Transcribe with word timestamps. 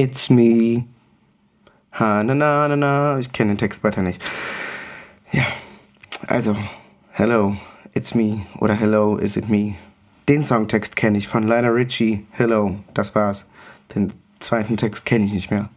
It's 0.00 0.30
me. 0.30 0.86
Ha, 1.90 2.22
na, 2.22 2.32
na, 2.32 2.68
na, 2.68 2.74
na. 2.74 3.18
Ich 3.18 3.32
kenne 3.32 3.52
den 3.52 3.58
Text 3.58 3.84
weiter 3.84 4.00
nicht. 4.00 4.22
Ja, 5.30 5.44
also, 6.26 6.56
hello, 7.10 7.56
it's 7.92 8.14
me. 8.14 8.46
Oder 8.60 8.72
hello, 8.72 9.18
is 9.18 9.36
it 9.36 9.50
me? 9.50 9.74
Den 10.26 10.42
Songtext 10.42 10.96
kenne 10.96 11.18
ich 11.18 11.28
von 11.28 11.46
Lionel 11.46 11.72
Richie. 11.72 12.24
Hello, 12.30 12.78
das 12.94 13.14
war's. 13.14 13.44
Den 13.94 14.14
zweiten 14.38 14.78
Text 14.78 15.04
kenne 15.04 15.26
ich 15.26 15.34
nicht 15.34 15.50
mehr. 15.50 15.68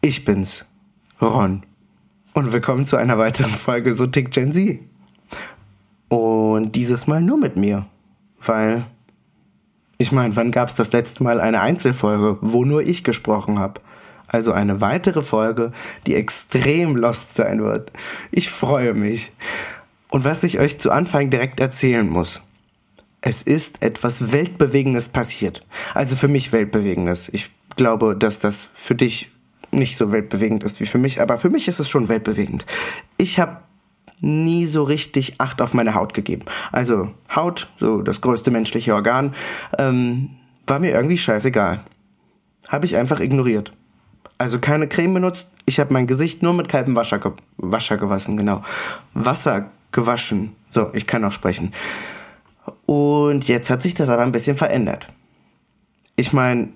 Ich 0.00 0.24
bin's, 0.24 0.64
Ron. 1.20 1.62
Und 2.34 2.50
willkommen 2.50 2.86
zu 2.86 2.96
einer 2.96 3.18
weiteren 3.18 3.54
Folge 3.54 3.94
So 3.94 4.08
tickt 4.08 4.34
Gen 4.34 4.50
Z. 4.50 4.80
Und 6.08 6.72
dieses 6.72 7.06
Mal 7.06 7.20
nur 7.20 7.36
mit 7.36 7.54
mir. 7.56 7.86
Weil, 8.44 8.86
ich 10.02 10.12
meine, 10.12 10.36
wann 10.36 10.50
gab's 10.50 10.74
das 10.74 10.92
letzte 10.92 11.22
Mal 11.22 11.40
eine 11.40 11.60
Einzelfolge, 11.60 12.38
wo 12.40 12.64
nur 12.64 12.82
ich 12.82 13.04
gesprochen 13.04 13.58
habe? 13.58 13.80
Also 14.26 14.52
eine 14.52 14.80
weitere 14.80 15.22
Folge, 15.22 15.72
die 16.06 16.14
extrem 16.14 16.96
lost 16.96 17.34
sein 17.34 17.62
wird. 17.62 17.92
Ich 18.30 18.50
freue 18.50 18.94
mich. 18.94 19.30
Und 20.10 20.24
was 20.24 20.42
ich 20.42 20.58
euch 20.58 20.80
zu 20.80 20.90
Anfang 20.90 21.30
direkt 21.30 21.60
erzählen 21.60 22.08
muss. 22.08 22.40
Es 23.20 23.42
ist 23.42 23.80
etwas 23.80 24.32
Weltbewegendes 24.32 25.08
passiert. 25.08 25.64
Also 25.94 26.16
für 26.16 26.28
mich 26.28 26.50
Weltbewegendes. 26.50 27.28
Ich 27.32 27.50
glaube, 27.76 28.16
dass 28.16 28.40
das 28.40 28.68
für 28.74 28.96
dich 28.96 29.30
nicht 29.70 29.96
so 29.96 30.10
weltbewegend 30.10 30.64
ist 30.64 30.80
wie 30.80 30.86
für 30.86 30.98
mich, 30.98 31.20
aber 31.20 31.38
für 31.38 31.48
mich 31.48 31.68
ist 31.68 31.78
es 31.78 31.88
schon 31.88 32.08
weltbewegend. 32.08 32.66
Ich 33.16 33.38
habe 33.38 33.58
nie 34.22 34.64
so 34.66 34.84
richtig 34.84 35.34
Acht 35.38 35.60
auf 35.60 35.74
meine 35.74 35.94
Haut 35.94 36.14
gegeben. 36.14 36.44
Also 36.70 37.10
Haut, 37.34 37.68
so 37.78 38.00
das 38.00 38.20
größte 38.20 38.50
menschliche 38.50 38.94
Organ, 38.94 39.34
ähm, 39.78 40.30
war 40.66 40.78
mir 40.78 40.92
irgendwie 40.92 41.18
scheißegal. 41.18 41.80
Habe 42.68 42.86
ich 42.86 42.96
einfach 42.96 43.20
ignoriert. 43.20 43.72
Also 44.38 44.58
keine 44.58 44.88
Creme 44.88 45.14
benutzt. 45.14 45.46
Ich 45.66 45.78
habe 45.78 45.92
mein 45.92 46.06
Gesicht 46.06 46.42
nur 46.42 46.54
mit 46.54 46.68
kaltem 46.68 46.96
Wasser, 46.96 47.18
ge 47.18 47.32
Wasser 47.58 47.98
gewaschen, 47.98 48.36
genau. 48.36 48.62
Wasser 49.12 49.70
gewaschen. 49.90 50.54
So, 50.70 50.90
ich 50.94 51.06
kann 51.06 51.24
auch 51.24 51.32
sprechen. 51.32 51.72
Und 52.86 53.48
jetzt 53.48 53.70
hat 53.70 53.82
sich 53.82 53.94
das 53.94 54.08
aber 54.08 54.22
ein 54.22 54.32
bisschen 54.32 54.56
verändert. 54.56 55.08
Ich 56.16 56.32
meine, 56.32 56.68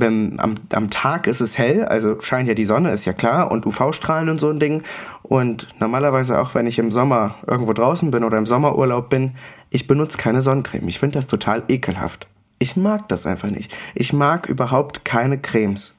am, 0.00 0.54
am 0.72 0.90
Tag 0.90 1.26
ist 1.26 1.40
es 1.40 1.56
hell, 1.56 1.84
also 1.84 2.20
scheint 2.20 2.48
ja 2.48 2.54
die 2.54 2.64
Sonne, 2.64 2.90
ist 2.90 3.04
ja 3.04 3.12
klar, 3.12 3.50
und 3.50 3.66
UV-Strahlen 3.66 4.28
und 4.28 4.38
so 4.38 4.50
ein 4.50 4.58
Ding. 4.58 4.82
Und 5.24 5.68
normalerweise 5.80 6.38
auch, 6.38 6.54
wenn 6.54 6.66
ich 6.66 6.78
im 6.78 6.90
Sommer 6.90 7.36
irgendwo 7.46 7.72
draußen 7.72 8.10
bin 8.10 8.24
oder 8.24 8.36
im 8.36 8.44
Sommerurlaub 8.44 9.08
bin, 9.08 9.32
ich 9.70 9.86
benutze 9.86 10.18
keine 10.18 10.42
Sonnencreme. 10.42 10.86
Ich 10.86 10.98
finde 10.98 11.18
das 11.18 11.26
total 11.26 11.64
ekelhaft. 11.68 12.28
Ich 12.58 12.76
mag 12.76 13.08
das 13.08 13.26
einfach 13.26 13.50
nicht. 13.50 13.74
Ich 13.94 14.12
mag 14.12 14.46
überhaupt 14.48 15.04
keine 15.04 15.38
Cremes. 15.38 15.92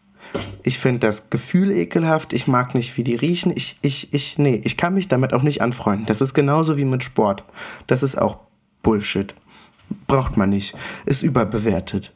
Ich 0.62 0.78
finde 0.78 1.00
das 1.00 1.32
Gefühl 1.32 1.72
ekelhaft. 1.72 2.34
Ich 2.34 2.46
mag 2.46 2.76
nicht, 2.76 2.98
wie 2.98 3.04
die 3.04 3.16
riechen. 3.16 3.52
Ich, 3.56 3.78
ich, 3.82 4.14
ich, 4.14 4.38
nee, 4.38 4.62
ich 4.64 4.78
kann 4.78 4.94
mich 4.94 5.08
damit 5.08 5.34
auch 5.34 5.42
nicht 5.42 5.62
anfreunden. 5.62 6.06
Das 6.06 6.22
ist 6.22 6.36
genauso 6.36 6.78
wie 6.78 6.86
mit 6.86 7.04
Sport. 7.04 7.44
Das 7.88 8.04
ist 8.04 8.18
auch 8.18 8.38
Bullshit. 8.84 9.34
Braucht 10.08 10.38
man 10.38 10.52
nicht. 10.52 10.76
Ist 11.06 11.24
überbewertet. 11.24 12.14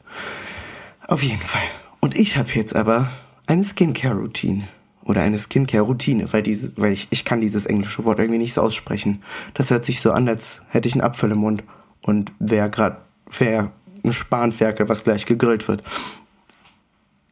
Auf 1.08 1.24
jeden 1.24 1.42
Fall. 1.42 1.62
Und 1.98 2.16
ich 2.16 2.36
habe 2.36 2.50
jetzt 2.50 2.76
aber 2.76 3.10
eine 3.46 3.64
Skincare-Routine. 3.64 4.68
Oder 5.10 5.22
eine 5.22 5.40
Skincare-Routine, 5.40 6.32
weil, 6.32 6.44
diese, 6.44 6.70
weil 6.76 6.92
ich, 6.92 7.08
ich 7.10 7.24
kann 7.24 7.40
dieses 7.40 7.66
englische 7.66 8.04
Wort 8.04 8.20
irgendwie 8.20 8.38
nicht 8.38 8.54
so 8.54 8.60
aussprechen. 8.60 9.24
Das 9.54 9.68
hört 9.70 9.84
sich 9.84 10.00
so 10.00 10.12
an, 10.12 10.28
als 10.28 10.62
hätte 10.68 10.86
ich 10.86 10.94
einen 10.94 11.02
Apfel 11.02 11.32
im 11.32 11.38
Mund 11.38 11.64
und 12.00 12.30
wäre 12.38 12.70
gerade 12.70 12.98
wär 13.36 13.72
ein 14.04 14.12
Spanferkel, 14.12 14.88
was 14.88 15.02
gleich 15.02 15.26
gegrillt 15.26 15.66
wird. 15.66 15.82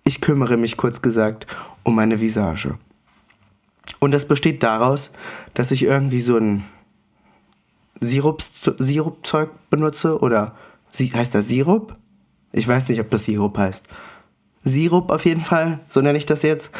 Ich 0.02 0.20
kümmere 0.20 0.56
mich 0.56 0.76
kurz 0.76 1.02
gesagt 1.02 1.46
um 1.84 1.94
meine 1.94 2.20
Visage. 2.20 2.78
Und 4.00 4.10
das 4.10 4.26
besteht 4.26 4.64
daraus, 4.64 5.10
dass 5.54 5.70
ich 5.70 5.84
irgendwie 5.84 6.20
so 6.20 6.36
ein 6.36 6.64
Sirups, 8.00 8.50
Sirupzeug 8.78 9.50
benutze 9.70 10.18
oder 10.18 10.56
heißt 10.98 11.32
das 11.32 11.46
Sirup? 11.46 11.96
Ich 12.50 12.66
weiß 12.66 12.88
nicht, 12.88 13.00
ob 13.00 13.08
das 13.10 13.22
Sirup 13.22 13.56
heißt. 13.56 13.86
Sirup 14.64 15.12
auf 15.12 15.24
jeden 15.24 15.44
Fall, 15.44 15.78
so 15.86 16.00
nenne 16.00 16.18
ich 16.18 16.26
das 16.26 16.42
jetzt. 16.42 16.72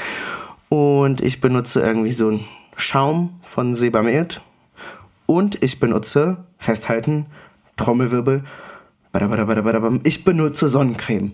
Und 0.69 1.21
ich 1.21 1.41
benutze 1.41 1.81
irgendwie 1.81 2.13
so 2.13 2.29
einen 2.29 2.45
Schaum 2.77 3.41
von 3.43 3.75
Sebamed. 3.75 4.41
Und 5.27 5.63
ich 5.63 5.81
benutze, 5.81 6.45
festhalten, 6.59 7.27
Trommelwirbel, 7.77 8.45
ich 10.05 10.25
benutze 10.25 10.69
Sonnencreme. 10.69 11.33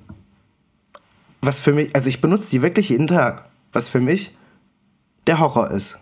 Was 1.43 1.61
für 1.61 1.73
mich, 1.73 1.95
also 1.95 2.09
ich 2.09 2.21
benutze 2.21 2.51
die 2.51 2.63
wirklich 2.63 2.89
jeden 2.89 3.07
Tag. 3.07 3.47
Was 3.73 3.89
für 3.89 4.01
mich 4.01 4.35
der 5.27 5.39
Horror 5.41 5.71
ist. 5.71 5.97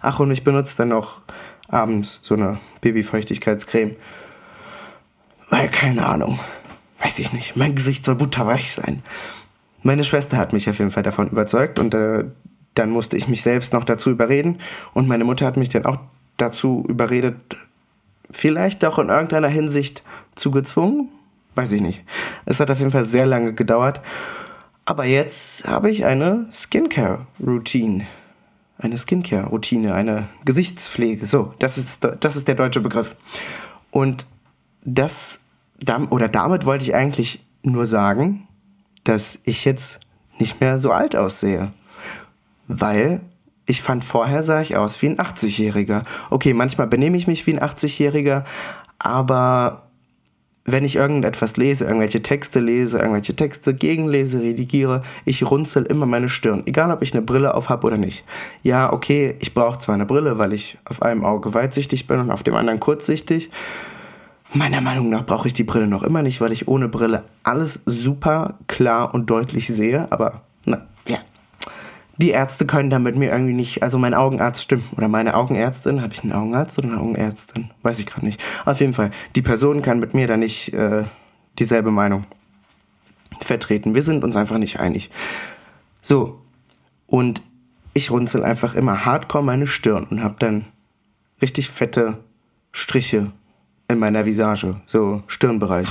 Ach, 0.00 0.20
und 0.20 0.30
ich 0.30 0.44
benutze 0.44 0.76
dann 0.76 0.88
noch 0.88 1.22
abends 1.68 2.18
so 2.22 2.34
eine 2.34 2.58
Babyfeuchtigkeitscreme. 2.80 3.96
Weil, 5.48 5.70
keine 5.70 6.06
Ahnung 6.06 6.38
weiß 7.02 7.18
ich 7.18 7.32
nicht, 7.32 7.56
mein 7.56 7.74
Gesicht 7.74 8.04
soll 8.04 8.14
butterweich 8.14 8.72
sein. 8.72 9.02
Meine 9.82 10.04
Schwester 10.04 10.36
hat 10.36 10.52
mich 10.52 10.68
auf 10.70 10.78
jeden 10.78 10.90
Fall 10.90 11.02
davon 11.02 11.28
überzeugt 11.28 11.78
und 11.78 11.94
äh, 11.94 12.24
dann 12.74 12.90
musste 12.90 13.16
ich 13.16 13.28
mich 13.28 13.42
selbst 13.42 13.72
noch 13.72 13.84
dazu 13.84 14.10
überreden 14.10 14.58
und 14.94 15.08
meine 15.08 15.24
Mutter 15.24 15.46
hat 15.46 15.56
mich 15.56 15.68
dann 15.68 15.86
auch 15.86 15.98
dazu 16.36 16.84
überredet, 16.88 17.36
vielleicht 18.30 18.84
auch 18.84 18.98
in 18.98 19.08
irgendeiner 19.08 19.48
Hinsicht 19.48 20.02
zu 20.34 20.50
gezwungen, 20.50 21.08
weiß 21.54 21.72
ich 21.72 21.82
nicht. 21.82 22.04
Es 22.46 22.60
hat 22.60 22.70
auf 22.70 22.78
jeden 22.78 22.92
Fall 22.92 23.04
sehr 23.04 23.26
lange 23.26 23.52
gedauert, 23.52 24.00
aber 24.84 25.04
jetzt 25.04 25.66
habe 25.66 25.90
ich 25.90 26.04
eine 26.04 26.48
Skincare-Routine. 26.52 28.06
Eine 28.78 28.98
Skincare-Routine, 28.98 29.94
eine 29.94 30.28
Gesichtspflege. 30.44 31.26
So, 31.26 31.54
das 31.58 31.78
ist, 31.78 32.04
das 32.20 32.36
ist 32.36 32.48
der 32.48 32.56
deutsche 32.56 32.80
Begriff. 32.80 33.14
Und 33.90 34.26
das 34.84 35.38
oder 36.10 36.28
damit 36.28 36.64
wollte 36.64 36.84
ich 36.84 36.94
eigentlich 36.94 37.44
nur 37.62 37.86
sagen, 37.86 38.46
dass 39.04 39.38
ich 39.44 39.64
jetzt 39.64 40.00
nicht 40.38 40.60
mehr 40.60 40.78
so 40.78 40.92
alt 40.92 41.16
aussehe. 41.16 41.72
Weil 42.80 43.20
ich 43.66 43.82
fand, 43.82 44.04
vorher 44.04 44.42
sah 44.42 44.60
ich 44.60 44.76
aus 44.76 45.00
wie 45.02 45.08
ein 45.08 45.18
80-Jähriger. 45.18 46.02
Okay, 46.30 46.54
manchmal 46.54 46.86
benehme 46.86 47.16
ich 47.16 47.26
mich 47.26 47.46
wie 47.46 47.54
ein 47.54 47.60
80-Jähriger, 47.60 48.44
aber 48.98 49.82
wenn 50.64 50.84
ich 50.84 50.96
irgendetwas 50.96 51.56
lese, 51.56 51.84
irgendwelche 51.84 52.22
Texte 52.22 52.60
lese, 52.60 52.98
irgendwelche 52.98 53.34
Texte 53.34 53.74
gegenlese, 53.74 54.40
redigiere, 54.40 55.02
ich 55.24 55.42
runzel 55.48 55.84
immer 55.84 56.06
meine 56.06 56.28
Stirn, 56.28 56.62
egal 56.66 56.90
ob 56.92 57.02
ich 57.02 57.12
eine 57.12 57.22
Brille 57.22 57.54
auf 57.54 57.68
habe 57.68 57.86
oder 57.86 57.96
nicht. 57.96 58.24
Ja, 58.62 58.92
okay, 58.92 59.34
ich 59.40 59.54
brauche 59.54 59.78
zwar 59.78 59.96
eine 59.96 60.06
Brille, 60.06 60.38
weil 60.38 60.52
ich 60.52 60.78
auf 60.84 61.02
einem 61.02 61.24
Auge 61.24 61.52
weitsichtig 61.52 62.06
bin 62.06 62.20
und 62.20 62.30
auf 62.30 62.44
dem 62.44 62.54
anderen 62.54 62.80
kurzsichtig, 62.80 63.50
Meiner 64.54 64.82
Meinung 64.82 65.08
nach 65.08 65.24
brauche 65.24 65.46
ich 65.46 65.54
die 65.54 65.64
Brille 65.64 65.86
noch 65.86 66.02
immer 66.02 66.22
nicht, 66.22 66.42
weil 66.42 66.52
ich 66.52 66.68
ohne 66.68 66.88
Brille 66.88 67.24
alles 67.42 67.80
super 67.86 68.58
klar 68.66 69.14
und 69.14 69.30
deutlich 69.30 69.68
sehe. 69.68 70.08
Aber. 70.10 70.42
Die 72.18 72.30
Ärzte 72.30 72.66
können 72.66 72.90
damit 72.90 73.16
mir 73.16 73.30
irgendwie 73.30 73.54
nicht, 73.54 73.82
also 73.82 73.98
mein 73.98 74.14
Augenarzt 74.14 74.62
stimmt. 74.62 74.84
Oder 74.96 75.08
meine 75.08 75.34
Augenärztin, 75.34 76.02
habe 76.02 76.12
ich 76.12 76.22
einen 76.22 76.32
Augenarzt 76.32 76.78
oder 76.78 76.88
eine 76.88 77.00
Augenärztin? 77.00 77.70
Weiß 77.82 77.98
ich 77.98 78.06
gerade 78.06 78.26
nicht. 78.26 78.40
Auf 78.64 78.80
jeden 78.80 78.94
Fall, 78.94 79.10
die 79.34 79.42
Person 79.42 79.82
kann 79.82 79.98
mit 79.98 80.14
mir 80.14 80.26
da 80.26 80.36
nicht 80.36 80.72
äh, 80.74 81.04
dieselbe 81.58 81.90
Meinung 81.90 82.24
vertreten. 83.40 83.94
Wir 83.94 84.02
sind 84.02 84.24
uns 84.24 84.36
einfach 84.36 84.58
nicht 84.58 84.78
einig. 84.78 85.10
So, 86.02 86.40
und 87.06 87.42
ich 87.94 88.10
runzel 88.10 88.44
einfach 88.44 88.74
immer 88.74 89.04
hardcore 89.04 89.44
meine 89.44 89.66
Stirn 89.66 90.06
und 90.10 90.22
habe 90.22 90.36
dann 90.38 90.66
richtig 91.40 91.68
fette 91.68 92.18
Striche 92.72 93.32
in 93.88 93.98
meiner 93.98 94.24
Visage, 94.24 94.80
so 94.86 95.22
Stirnbereich. 95.26 95.88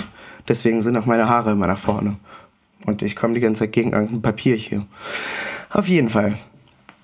Deswegen 0.47 0.81
sind 0.81 0.97
auch 0.97 1.05
meine 1.05 1.29
Haare 1.29 1.51
immer 1.51 1.67
nach 1.67 1.77
vorne. 1.77 2.17
Und 2.85 3.03
ich 3.03 3.15
komme 3.15 3.35
die 3.35 3.39
ganze 3.39 3.59
Zeit 3.59 3.73
gegen 3.73 3.93
irgendein 3.93 4.23
Papier 4.23 4.55
hier. 4.55 4.87
Auf 5.71 5.87
jeden 5.87 6.09
Fall. 6.09 6.37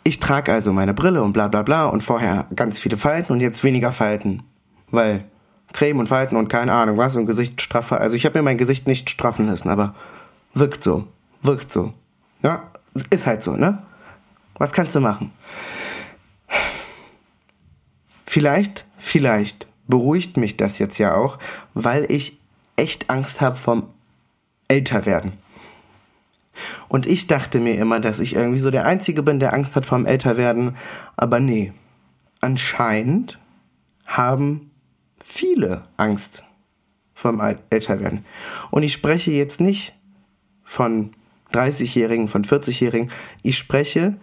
Ich 0.03 0.19
trage 0.19 0.51
also 0.51 0.73
meine 0.73 0.93
Brille 0.93 1.23
und 1.23 1.33
bla 1.33 1.47
bla 1.47 1.63
bla 1.63 1.85
und 1.85 2.03
vorher 2.03 2.47
ganz 2.55 2.79
viele 2.79 2.97
Falten 2.97 3.33
und 3.33 3.39
jetzt 3.39 3.63
weniger 3.63 3.91
Falten. 3.91 4.43
Weil 4.91 5.25
Creme 5.73 5.99
und 5.99 6.07
Falten 6.07 6.35
und 6.35 6.47
keine 6.47 6.73
Ahnung 6.73 6.97
was 6.97 7.15
und 7.15 7.25
Gesicht 7.25 7.61
straffer. 7.61 7.99
Also 7.99 8.15
ich 8.15 8.25
habe 8.25 8.39
mir 8.39 8.43
mein 8.43 8.57
Gesicht 8.57 8.87
nicht 8.87 9.09
straffen 9.09 9.47
lassen, 9.47 9.69
aber 9.69 9.95
wirkt 10.53 10.83
so. 10.83 11.07
Wirkt 11.41 11.71
so. 11.71 11.93
Ja, 12.43 12.63
ist 13.09 13.25
halt 13.25 13.41
so, 13.41 13.55
ne? 13.55 13.83
Was 14.55 14.71
kannst 14.71 14.95
du 14.95 14.99
machen? 14.99 15.31
Vielleicht, 18.25 18.85
vielleicht 18.97 19.67
beruhigt 19.87 20.35
mich 20.35 20.57
das 20.57 20.79
jetzt 20.79 20.97
ja 20.97 21.15
auch, 21.15 21.37
weil 21.73 22.05
ich 22.11 22.37
echt 22.75 23.09
Angst 23.09 23.39
habe 23.39 23.55
vom 23.55 23.87
Älterwerden. 24.67 25.33
Und 26.87 27.05
ich 27.05 27.27
dachte 27.27 27.59
mir 27.59 27.77
immer, 27.77 27.99
dass 27.99 28.19
ich 28.19 28.35
irgendwie 28.35 28.59
so 28.59 28.71
der 28.71 28.85
Einzige 28.85 29.23
bin, 29.23 29.39
der 29.39 29.53
Angst 29.53 29.75
hat 29.75 29.85
vom 29.85 30.05
Älterwerden. 30.05 30.75
Aber 31.15 31.39
nee, 31.39 31.73
anscheinend 32.41 33.39
haben 34.05 34.71
viele 35.23 35.83
Angst 35.97 36.43
vom 37.13 37.41
Älterwerden. 37.69 38.25
Und 38.71 38.83
ich 38.83 38.93
spreche 38.93 39.31
jetzt 39.31 39.59
nicht 39.59 39.93
von 40.63 41.11
30-Jährigen, 41.53 42.27
von 42.27 42.43
40-Jährigen. 42.43 43.11
Ich 43.41 43.57
spreche 43.57 44.17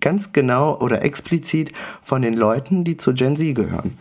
ganz 0.00 0.32
genau 0.32 0.78
oder 0.78 1.02
explizit 1.02 1.72
von 2.02 2.22
den 2.22 2.34
Leuten, 2.34 2.84
die 2.84 2.96
zu 2.96 3.14
Gen 3.14 3.36
Z 3.36 3.54
gehören. 3.54 3.98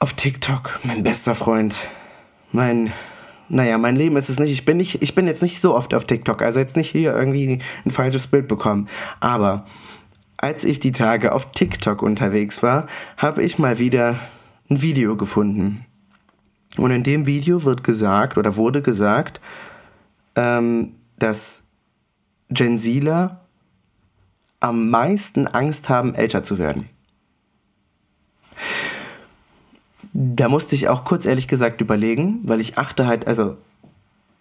Auf 0.00 0.12
TikTok, 0.14 0.80
mein 0.82 1.02
bester 1.02 1.34
Freund, 1.34 1.74
mein, 2.52 2.92
naja, 3.48 3.78
mein 3.78 3.96
Leben 3.96 4.16
ist 4.16 4.28
es 4.28 4.38
nicht. 4.38 4.50
Ich 4.50 4.64
bin 4.64 4.76
nicht, 4.76 5.02
ich 5.02 5.14
bin 5.14 5.26
jetzt 5.26 5.42
nicht 5.42 5.60
so 5.60 5.74
oft 5.74 5.94
auf 5.94 6.04
TikTok, 6.04 6.42
also 6.42 6.58
jetzt 6.58 6.76
nicht 6.76 6.90
hier 6.90 7.14
irgendwie 7.14 7.60
ein 7.84 7.90
falsches 7.90 8.26
Bild 8.26 8.48
bekommen. 8.48 8.88
Aber 9.20 9.66
als 10.36 10.64
ich 10.64 10.80
die 10.80 10.92
Tage 10.92 11.32
auf 11.32 11.52
TikTok 11.52 12.02
unterwegs 12.02 12.62
war, 12.62 12.86
habe 13.16 13.42
ich 13.42 13.58
mal 13.58 13.78
wieder 13.78 14.18
ein 14.70 14.82
Video 14.82 15.16
gefunden. 15.16 15.84
Und 16.76 16.90
in 16.90 17.02
dem 17.02 17.26
Video 17.26 17.64
wird 17.64 17.84
gesagt 17.84 18.36
oder 18.36 18.56
wurde 18.56 18.82
gesagt, 18.82 19.40
ähm, 20.34 20.96
dass 21.18 21.62
Gen 22.50 22.78
Zler 22.78 23.40
am 24.60 24.90
meisten 24.90 25.46
Angst 25.46 25.88
haben, 25.88 26.14
älter 26.14 26.42
zu 26.42 26.58
werden. 26.58 26.88
Da 30.14 30.48
musste 30.48 30.74
ich 30.74 30.88
auch 30.88 31.04
kurz 31.04 31.26
ehrlich 31.26 31.48
gesagt 31.48 31.80
überlegen, 31.80 32.40
weil 32.44 32.60
ich 32.60 32.78
achte 32.78 33.06
halt, 33.06 33.26
also 33.26 33.56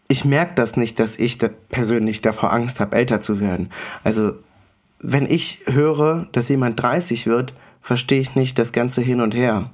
ich 0.08 0.24
merke 0.24 0.54
das 0.56 0.78
nicht, 0.78 1.00
dass 1.00 1.16
ich 1.16 1.38
da 1.38 1.50
persönlich 1.70 2.22
davor 2.22 2.54
Angst 2.54 2.80
habe, 2.80 2.96
älter 2.96 3.20
zu 3.20 3.40
werden. 3.40 3.70
Also 4.04 4.34
wenn 5.00 5.26
ich 5.26 5.60
höre, 5.66 6.28
dass 6.32 6.48
jemand 6.48 6.82
30 6.82 7.28
wird, 7.28 7.54
verstehe 7.82 8.22
ich 8.22 8.36
nicht 8.36 8.58
das 8.58 8.72
ganze 8.72 9.02
hin 9.02 9.20
und 9.20 9.36
her. 9.36 9.72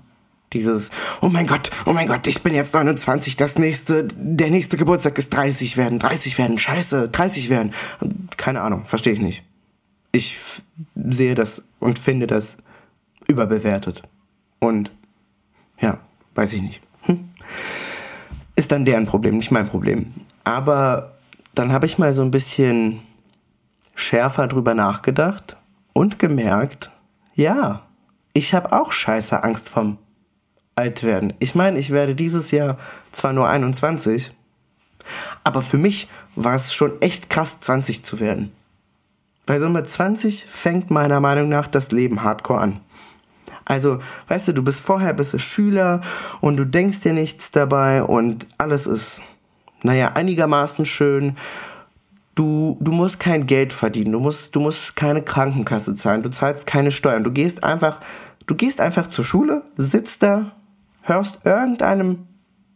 Dieses, 0.54 0.90
oh 1.22 1.30
mein 1.30 1.46
Gott, 1.46 1.70
oh 1.86 1.94
mein 1.94 2.08
Gott, 2.08 2.26
ich 2.26 2.42
bin 2.42 2.56
jetzt 2.56 2.74
29, 2.74 3.38
das 3.38 3.60
nächste, 3.60 4.08
der 4.16 4.50
nächste 4.50 4.78
Geburtstag 4.78 5.18
ist 5.20 5.32
30 5.32 5.78
werden, 5.78 6.00
30 6.00 6.40
werden, 6.40 6.58
scheiße, 6.58 7.10
30 7.10 7.50
werden. 7.50 7.74
Keine 8.38 8.62
Ahnung, 8.62 8.86
verstehe 8.86 9.14
ich 9.14 9.22
nicht 9.22 9.44
ich 10.12 10.38
sehe 10.96 11.36
das 11.36 11.62
und 11.80 12.00
finde 12.00 12.28
das 12.28 12.58
überbewertet. 13.28 14.04
Und 14.60 14.92
ja, 15.82 16.00
weiß 16.36 16.54
ich 16.54 16.62
nicht. 16.62 16.82
Hm. 17.04 17.30
Ist 18.56 18.72
dann 18.72 18.86
deren 18.86 19.06
Problem, 19.06 19.38
nicht 19.38 19.52
mein 19.52 19.68
Problem. 19.68 20.12
Aber 20.44 21.14
dann 21.56 21.72
habe 21.72 21.86
ich 21.86 21.98
mal 21.98 22.14
so 22.14 22.22
ein 22.22 22.32
bisschen 22.32 23.02
schärfer 23.96 24.48
drüber 24.48 24.74
nachgedacht 24.74 25.58
und 25.94 26.20
gemerkt, 26.20 26.92
ja, 27.36 27.82
ich 28.34 28.54
habe 28.54 28.72
auch 28.72 28.92
scheiße 28.92 29.44
Angst 29.44 29.70
vom 29.70 29.98
Altwerden. 30.76 31.34
Ich 31.40 31.56
meine, 31.56 31.78
ich 31.78 31.90
werde 31.90 32.16
dieses 32.16 32.52
Jahr 32.52 32.78
zwar 33.12 33.34
nur 33.34 33.50
21, 33.50 34.32
aber 35.44 35.62
für 35.62 35.78
mich 35.78 36.08
war 36.36 36.56
es 36.56 36.74
schon 36.74 37.02
echt 37.02 37.30
krass, 37.30 37.60
20 37.60 38.04
zu 38.04 38.20
werden. 38.20 38.52
Bei 39.46 39.60
mit 39.60 39.90
20 39.90 40.46
fängt 40.46 40.92
meiner 40.92 41.20
Meinung 41.20 41.50
nach 41.50 41.68
das 41.68 41.92
Leben 41.92 42.24
hardcore 42.24 42.62
an. 42.62 42.80
Also, 43.70 44.00
weißt 44.28 44.50
du, 44.50 44.54
du 44.54 44.64
bist 44.64 44.80
vorher 44.80 45.14
bist 45.14 45.34
du 45.34 45.40
Schüler 45.40 46.02
und 46.42 46.58
du 46.58 46.66
denkst 46.66 47.02
dir 47.02 47.14
nichts 47.14 47.52
dabei 47.52 48.04
und 48.04 48.48
alles 48.58 48.88
ist, 48.88 49.22
naja, 49.84 50.14
einigermaßen 50.16 50.86
schön. 50.86 51.38
Du, 52.34 52.78
du 52.80 52.92
musst 52.92 53.20
kein 53.20 53.46
Geld 53.46 53.72
verdienen, 53.72 54.14
du 54.14 54.20
musst, 54.20 54.56
du 54.56 54.60
musst 54.60 54.96
keine 54.96 55.22
Krankenkasse 55.22 55.94
zahlen, 55.94 56.24
du 56.24 56.32
zahlst 56.32 56.66
keine 56.66 56.92
Steuern, 56.92 57.24
du 57.24 57.32
gehst 57.32 57.64
einfach, 57.64 58.00
du 58.48 58.56
gehst 58.56 58.82
einfach 58.82 59.08
zur 59.08 59.24
Schule, 59.24 59.64
sitzt 59.76 60.24
da, 60.24 60.52
hörst 61.04 61.38
irgendeinem 61.44 62.28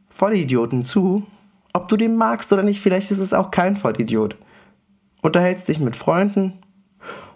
Vollidioten 0.09 0.85
zu, 0.85 1.25
ob 1.73 1.87
du 1.87 1.97
den 1.97 2.17
magst 2.17 2.53
oder 2.53 2.61
nicht, 2.61 2.81
vielleicht 2.81 3.09
ist 3.09 3.19
es 3.19 3.33
auch 3.33 3.51
kein 3.51 3.77
Vollidiot. 3.77 4.37
Unterhältst 5.21 5.67
dich 5.69 5.79
mit 5.79 5.95
Freunden, 5.95 6.59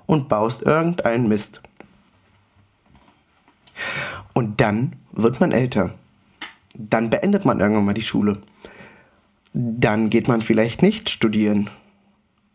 und 0.07 0.30
baust 0.30 0.63
irgendeinen 0.63 1.27
Mist. 1.27 1.62
Und 4.33 4.62
dann 4.62 4.95
wird 5.12 5.39
man 5.39 5.51
älter. 5.51 5.95
Dann 6.75 7.09
beendet 7.09 7.45
man 7.45 7.59
irgendwann 7.59 7.85
mal 7.85 7.94
die 7.94 8.01
Schule. 8.01 8.38
Dann 9.53 10.09
geht 10.09 10.27
man 10.27 10.41
vielleicht 10.41 10.81
nicht 10.81 11.09
studieren 11.09 11.69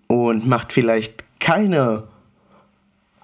und 0.07 0.47
macht 0.47 0.73
vielleicht 0.73 1.25
keine 1.41 2.05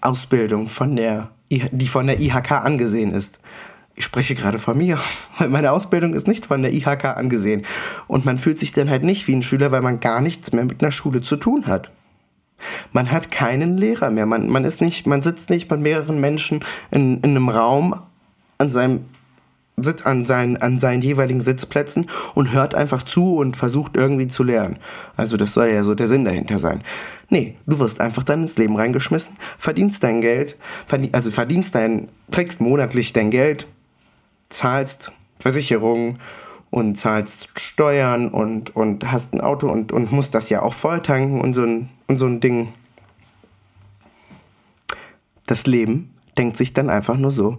Ausbildung 0.00 0.68
von 0.68 0.96
der, 0.96 1.30
die 1.50 1.88
von 1.88 2.06
der 2.06 2.20
IHK 2.20 2.52
angesehen 2.52 3.12
ist. 3.12 3.38
Ich 3.94 4.04
spreche 4.04 4.34
gerade 4.34 4.58
von 4.58 4.78
mir, 4.78 4.98
weil 5.38 5.48
meine 5.48 5.72
Ausbildung 5.72 6.14
ist 6.14 6.26
nicht 6.26 6.46
von 6.46 6.62
der 6.62 6.72
IHK 6.72 7.04
angesehen. 7.04 7.64
Und 8.06 8.24
man 8.24 8.38
fühlt 8.38 8.58
sich 8.58 8.72
dann 8.72 8.90
halt 8.90 9.04
nicht 9.04 9.26
wie 9.26 9.34
ein 9.34 9.42
Schüler, 9.42 9.70
weil 9.70 9.82
man 9.82 10.00
gar 10.00 10.20
nichts 10.20 10.52
mehr 10.52 10.64
mit 10.64 10.82
einer 10.82 10.92
Schule 10.92 11.20
zu 11.20 11.36
tun 11.36 11.66
hat. 11.66 11.90
Man 12.92 13.10
hat 13.10 13.30
keinen 13.30 13.76
Lehrer 13.76 14.10
mehr. 14.10 14.26
Man, 14.26 14.48
man 14.48 14.64
ist 14.64 14.80
nicht, 14.80 15.06
man 15.06 15.22
sitzt 15.22 15.50
nicht 15.50 15.70
mit 15.70 15.80
mehreren 15.80 16.20
Menschen 16.20 16.64
in, 16.90 17.18
in 17.18 17.30
einem 17.30 17.48
Raum 17.48 17.94
an 18.58 18.70
seinem 18.70 19.04
an 20.04 20.24
seinen, 20.24 20.56
an 20.56 20.80
seinen 20.80 21.02
jeweiligen 21.02 21.40
Sitzplätzen 21.40 22.06
und 22.34 22.52
hört 22.52 22.74
einfach 22.74 23.02
zu 23.02 23.36
und 23.36 23.56
versucht 23.56 23.96
irgendwie 23.96 24.26
zu 24.26 24.42
lernen. 24.42 24.78
Also 25.16 25.36
das 25.36 25.52
soll 25.52 25.68
ja 25.68 25.84
so 25.84 25.94
der 25.94 26.08
Sinn 26.08 26.24
dahinter 26.24 26.58
sein. 26.58 26.82
Nee, 27.28 27.56
du 27.66 27.78
wirst 27.78 28.00
einfach 28.00 28.24
dann 28.24 28.42
ins 28.42 28.56
Leben 28.56 28.76
reingeschmissen, 28.76 29.36
verdienst 29.58 30.02
dein 30.02 30.20
Geld, 30.20 30.56
verdien, 30.86 31.14
also 31.14 31.30
verdienst 31.30 31.74
dein, 31.74 32.08
kriegst 32.32 32.60
monatlich 32.60 33.12
dein 33.12 33.30
Geld, 33.30 33.66
zahlst 34.48 35.12
Versicherungen 35.38 36.18
und 36.70 36.96
zahlst 36.96 37.48
Steuern 37.58 38.28
und, 38.28 38.74
und 38.76 39.10
hast 39.10 39.32
ein 39.32 39.40
Auto 39.40 39.68
und, 39.68 39.92
und 39.92 40.12
musst 40.12 40.34
das 40.34 40.48
ja 40.50 40.62
auch 40.62 40.74
voll 40.74 41.00
tanken 41.00 41.40
und 41.40 41.54
so 41.54 41.62
ein, 41.62 41.88
und 42.06 42.18
so 42.18 42.26
ein 42.26 42.40
Ding. 42.40 42.72
Das 45.46 45.66
Leben 45.66 46.14
denkt 46.36 46.56
sich 46.56 46.74
dann 46.74 46.90
einfach 46.90 47.16
nur 47.16 47.30
so, 47.30 47.58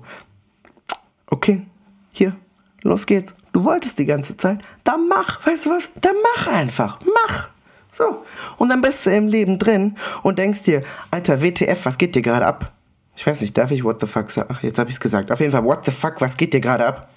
okay, 1.28 1.66
hier, 2.12 2.36
los 2.82 3.06
geht's. 3.06 3.36
Du 3.52 3.64
wolltest 3.64 3.98
die 3.98 4.06
ganze 4.06 4.38
Zeit, 4.38 4.60
dann 4.84 5.08
mach, 5.08 5.46
weißt 5.46 5.66
du 5.66 5.72
was, 5.72 5.90
dann 6.02 6.16
mach 6.36 6.48
einfach, 6.48 7.00
mach. 7.02 7.50
So, 7.92 8.24
und 8.58 8.70
dann 8.70 8.82
bist 8.82 9.06
du 9.06 9.10
im 9.10 9.28
Leben 9.28 9.58
drin 9.58 9.96
und 10.22 10.38
denkst 10.38 10.62
dir, 10.62 10.84
alter 11.10 11.42
WTF, 11.42 11.86
was 11.86 11.98
geht 11.98 12.16
dir 12.16 12.22
gerade 12.22 12.46
ab? 12.46 12.72
Ich 13.16 13.26
weiß 13.26 13.42
nicht, 13.42 13.58
darf 13.58 13.72
ich 13.72 13.84
what 13.84 14.00
the 14.00 14.08
fuck 14.08 14.30
sagen? 14.30 14.50
Ach, 14.54 14.64
jetzt 14.64 14.80
hab 14.80 14.88
ich's 14.88 15.00
gesagt. 15.00 15.32
Auf 15.32 15.40
jeden 15.40 15.52
Fall, 15.52 15.66
what 15.66 15.84
the 15.84 15.92
fuck, 15.92 16.22
was 16.22 16.38
geht 16.38 16.54
dir 16.54 16.62
gerade 16.62 16.86
ab? 16.86 17.10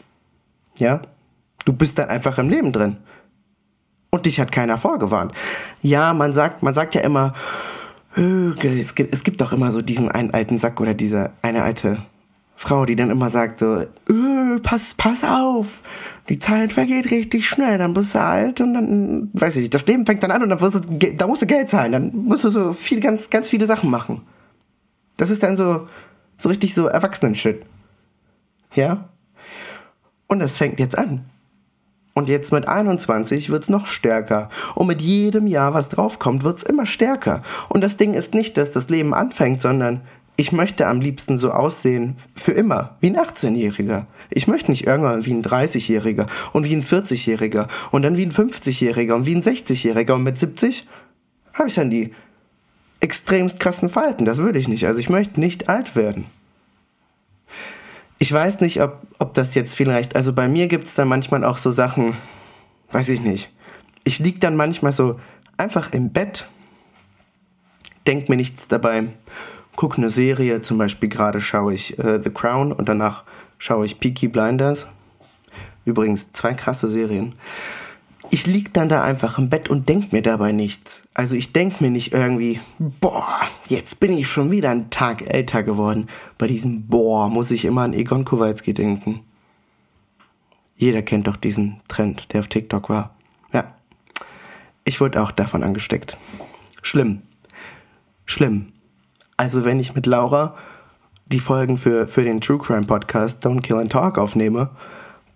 Ja? 0.77 1.03
Du 1.64 1.73
bist 1.73 1.99
dann 1.99 2.09
einfach 2.09 2.38
im 2.38 2.49
Leben 2.49 2.73
drin. 2.73 2.97
Und 4.11 4.26
dich 4.26 4.38
hat 4.38 4.53
keiner 4.53 4.79
vorgewarnt. 4.79 5.32
Ja, 5.81 6.12
man 6.12 6.32
sagt, 6.32 6.62
man 6.62 6.75
sagt 6.75 6.94
ja 6.94 7.00
immer, 7.00 7.32
es 8.15 8.94
gibt, 8.94 9.15
es 9.15 9.22
gibt 9.25 9.41
doch 9.41 9.53
immer 9.53 9.70
so 9.70 9.81
diesen 9.81 10.10
einen 10.10 10.34
alten 10.34 10.58
Sack 10.58 10.81
oder 10.81 10.93
diese 10.93 11.31
eine 11.41 11.63
alte 11.63 11.98
Frau, 12.56 12.84
die 12.84 12.94
dann 12.94 13.10
immer 13.10 13.31
sagt 13.31 13.58
so, 13.58 13.84
pass, 14.63 14.94
pass 14.94 15.25
auf, 15.25 15.82
die 16.29 16.39
Zeit 16.39 16.72
vergeht 16.72 17.10
richtig 17.10 17.48
schnell, 17.48 17.79
dann 17.79 17.93
bist 17.93 18.15
du 18.15 18.20
alt 18.20 18.60
und 18.60 18.75
dann, 18.75 19.31
weiß 19.32 19.56
ich 19.56 19.63
nicht, 19.63 19.75
das 19.75 19.86
Leben 19.86 20.06
fängt 20.06 20.22
dann 20.22 20.31
an 20.31 20.43
und 20.43 20.51
dann 20.51 20.60
wirst 20.60 20.84
du, 20.84 21.13
da 21.17 21.27
musst 21.27 21.43
du 21.43 21.46
Geld 21.46 21.69
zahlen, 21.69 21.93
dann 21.93 22.15
musst 22.15 22.44
du 22.44 22.51
so 22.51 22.72
viel, 22.72 23.01
ganz, 23.01 23.31
ganz 23.31 23.48
viele 23.48 23.67
Sachen 23.67 23.91
machen. 23.91 24.22
Das 25.17 25.31
ist 25.31 25.43
dann 25.43 25.56
so, 25.56 25.89
so 26.39 26.48
richtig 26.48 26.75
so 26.75 26.86
Erwachsenen-Shit. 26.86 27.65
Ja? 28.75 29.08
Und 30.29 30.39
das 30.39 30.56
fängt 30.56 30.79
jetzt 30.79 30.96
an. 30.96 31.25
Und 32.14 32.28
jetzt 32.28 32.52
mit 32.52 32.69
21 32.69 33.48
wird's 33.50 33.69
noch 33.69 33.86
stärker. 33.86 34.50
Und 34.74 34.86
mit 34.86 35.00
jedem 35.00 35.46
Jahr, 35.46 35.72
was 35.72 35.88
draufkommt, 35.88 36.44
wird's 36.44 36.62
immer 36.62 36.84
stärker. 36.84 37.42
Und 37.69 37.82
das 37.82 37.96
Ding 37.96 38.14
ist 38.14 38.34
nicht, 38.34 38.56
dass 38.56 38.70
das 38.70 38.88
Leben 38.90 39.14
anfängt, 39.14 39.60
sondern 39.60 40.02
ich 40.36 40.52
möchte 40.52 40.86
am 40.86 41.00
liebsten 41.00 41.36
so 41.36 41.50
aussehen 41.52 42.16
für 42.34 42.52
immer, 42.52 42.96
wie 43.00 43.08
ein 43.08 43.16
18-Jähriger. 43.16 44.06
Ich 44.31 44.46
möchte 44.46 44.70
nicht 44.70 44.86
irgendwann 44.86 45.24
wie 45.26 45.32
ein 45.32 45.42
30-Jähriger 45.42 46.26
und 46.52 46.64
wie 46.64 46.74
ein 46.74 46.82
40-Jähriger 46.82 47.69
und 47.90 48.02
dann 48.02 48.16
wie 48.16 48.24
ein 48.24 48.32
50-Jähriger 48.32 49.12
und 49.12 49.26
wie 49.26 49.34
ein 49.34 49.42
60-Jähriger 49.42 50.12
und 50.12 50.22
mit 50.22 50.38
70 50.38 50.86
habe 51.52 51.69
ich 51.69 51.74
dann 51.74 51.90
die 51.90 52.14
extremst 53.00 53.60
krassen 53.60 53.90
Falten. 53.90 54.24
Das 54.24 54.38
würde 54.38 54.58
ich 54.58 54.69
nicht. 54.69 54.86
Also 54.86 55.00
ich 55.00 55.10
möchte 55.10 55.38
nicht 55.38 55.69
alt 55.69 55.96
werden 55.96 56.26
ich 58.22 58.32
weiß 58.32 58.60
nicht, 58.60 58.81
ob, 58.81 58.98
ob 59.19 59.34
das 59.34 59.56
jetzt 59.56 59.74
vielleicht, 59.74 60.14
also 60.14 60.32
bei 60.32 60.46
mir 60.46 60.69
gibt 60.69 60.84
es 60.84 60.94
dann 60.94 61.08
manchmal 61.08 61.43
auch 61.43 61.56
so 61.56 61.72
Sachen, 61.72 62.14
weiß 62.93 63.08
ich 63.08 63.20
nicht. 63.20 63.50
Ich 64.05 64.20
lieg 64.20 64.41
dann 64.41 64.55
manchmal 64.55 64.93
so 64.93 65.19
einfach 65.56 65.93
im 65.93 66.12
Bett, 66.12 66.46
denk 68.06 68.29
mir 68.29 68.36
nichts 68.36 68.69
dabei, 68.69 69.08
gucke 69.74 69.96
eine 69.96 70.08
Serie, 70.08 70.60
zum 70.60 70.79
Beispiel 70.79 71.08
gerade 71.08 71.41
schaue 71.41 71.74
ich 71.74 71.98
äh, 71.98 72.22
The 72.22 72.31
Crown 72.31 72.70
und 72.70 72.88
danach 72.88 73.24
schaue 73.58 73.86
ich 73.86 73.98
Peaky 73.98 74.29
Blinders. 74.29 74.86
Übrigens 75.84 76.31
zwei 76.31 76.55
krasse 76.55 76.88
Serien 76.88 77.34
ich 78.32 78.46
lieg 78.46 78.72
dann 78.72 78.89
da 78.89 79.05
einfach 79.05 79.36
im 79.36 79.51
Bett 79.51 79.69
und 79.69 79.91
denk 79.91 80.10
mir 80.10 80.22
dabei 80.22 80.53
nichts. 80.53 81.03
Also 81.12 81.36
ich 81.36 81.53
denk 81.53 81.82
mir 81.82 81.91
nicht 81.91 82.15
irgendwie, 82.15 82.60
boah, 82.79 83.43
jetzt 83.69 84.01
bin 84.01 84.10
ich 84.17 84.27
schon 84.27 84.51
wieder 84.51 84.70
einen 84.70 84.89
Tag 84.89 85.29
älter 85.29 85.62
geworden. 85.62 86.06
Bei 86.39 86.46
diesem 86.46 86.86
boah 86.86 87.29
muss 87.29 87.51
ich 87.51 87.67
immer 87.67 87.82
an 87.82 87.93
Egon 87.93 88.24
Kowalski 88.24 88.72
denken. 88.72 89.20
Jeder 90.77 91.03
kennt 91.03 91.27
doch 91.27 91.36
diesen 91.36 91.82
Trend, 91.89 92.32
der 92.32 92.41
auf 92.41 92.48
TikTok 92.48 92.89
war. 92.89 93.15
Ja. 93.53 93.74
Ich 94.84 94.98
wurde 95.03 95.22
auch 95.22 95.31
davon 95.31 95.62
angesteckt. 95.62 96.17
Schlimm. 96.81 97.20
Schlimm. 98.24 98.72
Also 99.36 99.67
wenn 99.67 99.79
ich 99.79 99.94
mit 99.94 100.06
Laura 100.06 100.56
die 101.27 101.39
Folgen 101.39 101.77
für, 101.77 102.06
für 102.06 102.24
den 102.24 102.41
True 102.41 102.58
Crime 102.58 102.86
Podcast 102.86 103.44
Don't 103.44 103.60
Kill 103.60 103.77
and 103.77 103.93
Talk 103.93 104.17
aufnehme, 104.17 104.70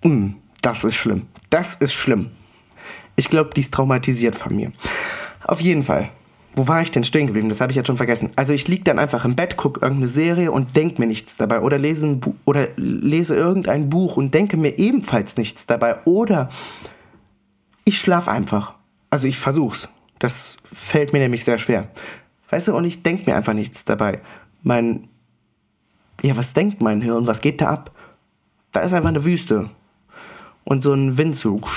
mh, 0.03 0.15
mm, 0.15 0.37
das 0.62 0.83
ist 0.83 0.95
schlimm. 0.95 1.26
Das 1.50 1.75
ist 1.75 1.93
schlimm. 1.93 2.31
Ich 3.17 3.29
glaube, 3.29 3.51
die 3.55 3.61
ist 3.61 3.73
traumatisiert 3.73 4.37
von 4.37 4.55
mir. 4.55 4.73
Auf 5.45 5.61
jeden 5.61 5.85
Fall. 5.85 6.11
Wo 6.55 6.69
war 6.69 6.81
ich 6.81 6.91
denn 6.91 7.05
stehen 7.05 7.27
geblieben? 7.27 7.51
Das 7.51 7.61
habe 7.61 7.71
ich 7.71 7.77
jetzt 7.77 7.87
schon 7.87 7.99
vergessen. 7.99 8.33
Also 8.37 8.55
ich 8.55 8.67
liege 8.67 8.85
dann 8.85 8.99
einfach 8.99 9.27
im 9.27 9.37
Bett, 9.37 9.59
gucke 9.59 9.81
irgendeine 9.81 10.09
Serie 10.09 10.51
und 10.51 10.75
denke 10.75 11.01
mir 11.01 11.07
nichts 11.07 11.37
dabei. 11.37 11.61
Oder 11.61 11.79
lese, 11.79 12.19
oder 12.47 12.69
lese 12.77 13.35
irgendein 13.35 13.91
Buch 13.91 14.17
und 14.17 14.33
denke 14.33 14.57
mir 14.57 14.79
ebenfalls 14.79 15.37
nichts 15.37 15.67
dabei. 15.67 15.99
Oder 16.07 16.49
ich 17.85 18.01
schlafe 18.01 18.31
einfach. 18.31 18.75
Also 19.11 19.27
ich 19.27 19.39
versuch's. 19.39 19.89
Das 20.19 20.57
fällt 20.73 21.13
mir 21.13 21.19
nämlich 21.19 21.45
sehr 21.45 21.59
schwer. 21.59 21.89
Weißt 22.51 22.69
du, 22.69 22.75
und 22.75 22.85
ich 22.85 23.03
denke 23.03 23.31
mir 23.31 23.37
einfach 23.37 23.53
nichts 23.53 23.85
dabei. 23.85 24.21
Mein, 24.63 25.09
ja, 26.23 26.37
was 26.37 26.55
denkt 26.55 26.81
mein 26.81 27.03
Hirn? 27.03 27.27
Was 27.27 27.43
geht 27.43 27.61
da 27.61 27.69
ab? 27.69 27.93
Da 28.73 28.81
ist 28.81 28.95
einfach 28.95 29.11
eine 29.11 29.25
Wüste. 29.25 29.71
Und 30.65 30.83
so 30.83 30.95
ein 30.95 31.19
Windzug. 31.19 31.69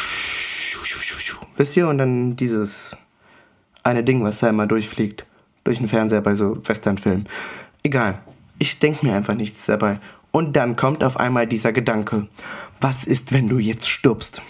Wisst 1.60 1.76
ihr? 1.76 1.90
Und 1.90 1.98
dann 1.98 2.38
dieses 2.38 2.96
eine 3.84 4.02
Ding, 4.02 4.24
was 4.24 4.40
da 4.40 4.48
immer 4.48 4.66
durchfliegt. 4.66 5.26
Durch 5.66 5.80
den 5.80 5.90
Fernseher 5.90 6.22
bei 6.22 6.34
so 6.34 6.58
Westernfilmen. 6.66 7.28
Egal. 7.84 8.20
Ich 8.60 8.80
denke 8.80 9.06
mir 9.06 9.14
einfach 9.14 9.36
nichts 9.36 9.66
dabei. 9.66 10.00
Und 10.32 10.56
dann 10.56 10.78
kommt 10.78 11.04
auf 11.04 11.20
einmal 11.20 11.48
dieser 11.48 11.74
Gedanke. 11.74 12.30
Was 12.80 13.04
ist, 13.04 13.34
wenn 13.34 13.50
du 13.50 13.60
jetzt 13.60 13.90
stirbst? 13.90 14.42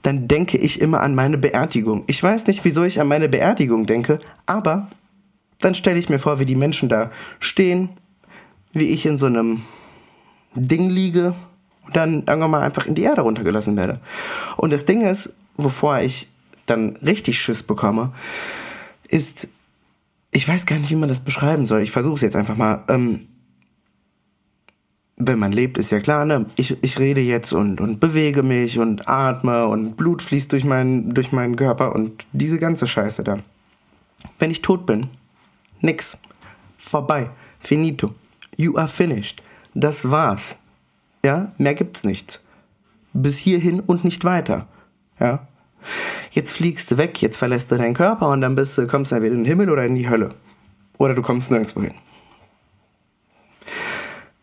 Dann 0.00 0.26
denke 0.26 0.56
ich 0.56 0.80
immer 0.80 1.02
an 1.02 1.14
meine 1.14 1.36
Beerdigung. 1.36 2.04
Ich 2.06 2.22
weiß 2.22 2.46
nicht, 2.46 2.64
wieso 2.64 2.84
ich 2.84 2.98
an 2.98 3.08
meine 3.08 3.28
Beerdigung 3.28 3.84
denke, 3.84 4.20
aber 4.46 4.88
dann 5.60 5.74
stelle 5.74 5.98
ich 5.98 6.08
mir 6.08 6.18
vor, 6.18 6.38
wie 6.38 6.46
die 6.46 6.56
Menschen 6.56 6.88
da 6.88 7.10
stehen, 7.40 7.90
wie 8.72 8.88
ich 8.88 9.04
in 9.04 9.18
so 9.18 9.26
einem 9.26 9.62
Ding 10.54 10.88
liege 10.88 11.34
und 11.84 11.94
dann 11.94 12.24
irgendwann 12.26 12.50
mal 12.50 12.62
einfach 12.62 12.86
in 12.86 12.94
die 12.94 13.02
Erde 13.02 13.20
runtergelassen 13.20 13.76
werde. 13.76 14.00
Und 14.56 14.72
das 14.72 14.86
Ding 14.86 15.02
ist, 15.02 15.30
wovor 15.56 16.00
ich 16.00 16.28
dann 16.66 16.96
richtig 16.96 17.40
Schiss 17.40 17.62
bekomme, 17.62 18.12
ist, 19.08 19.48
ich 20.30 20.46
weiß 20.46 20.66
gar 20.66 20.78
nicht, 20.78 20.90
wie 20.90 20.96
man 20.96 21.08
das 21.08 21.20
beschreiben 21.20 21.66
soll. 21.66 21.82
Ich 21.82 21.90
versuche 21.90 22.16
es 22.16 22.20
jetzt 22.22 22.36
einfach 22.36 22.56
mal. 22.56 22.84
Ähm, 22.88 23.28
wenn 25.16 25.38
man 25.38 25.52
lebt, 25.52 25.78
ist 25.78 25.90
ja 25.90 26.00
klar, 26.00 26.24
ne? 26.24 26.46
Ich, 26.56 26.76
ich 26.82 26.98
rede 26.98 27.20
jetzt 27.20 27.52
und, 27.52 27.80
und 27.80 28.00
bewege 28.00 28.42
mich 28.42 28.78
und 28.78 29.08
atme 29.08 29.66
und 29.66 29.96
Blut 29.96 30.22
fließt 30.22 30.50
durch 30.50 30.64
meinen, 30.64 31.14
durch 31.14 31.32
meinen 31.32 31.56
Körper 31.56 31.94
und 31.94 32.24
diese 32.32 32.58
ganze 32.58 32.86
Scheiße 32.86 33.22
da. 33.22 33.38
Wenn 34.38 34.50
ich 34.50 34.62
tot 34.62 34.86
bin, 34.86 35.08
nix. 35.80 36.16
Vorbei. 36.78 37.30
Finito. 37.60 38.14
You 38.56 38.76
are 38.76 38.88
finished. 38.88 39.42
Das 39.74 40.10
war's. 40.10 40.56
Ja, 41.24 41.52
mehr 41.58 41.74
gibt's 41.74 42.04
nichts. 42.04 42.40
Bis 43.12 43.38
hierhin 43.38 43.80
und 43.80 44.04
nicht 44.04 44.24
weiter. 44.24 44.66
Ja. 45.22 45.46
Jetzt 46.32 46.52
fliegst 46.52 46.90
du 46.90 46.98
weg, 46.98 47.22
jetzt 47.22 47.36
verlässt 47.36 47.70
du 47.70 47.76
deinen 47.76 47.94
Körper 47.94 48.28
und 48.28 48.40
dann 48.40 48.56
bist 48.56 48.76
du, 48.76 48.86
kommst 48.88 49.12
du 49.12 49.14
entweder 49.14 49.34
in 49.34 49.42
den 49.42 49.46
Himmel 49.46 49.70
oder 49.70 49.84
in 49.84 49.94
die 49.94 50.08
Hölle. 50.08 50.34
Oder 50.98 51.14
du 51.14 51.22
kommst 51.22 51.50
nirgendwo 51.50 51.80
hin. 51.80 51.94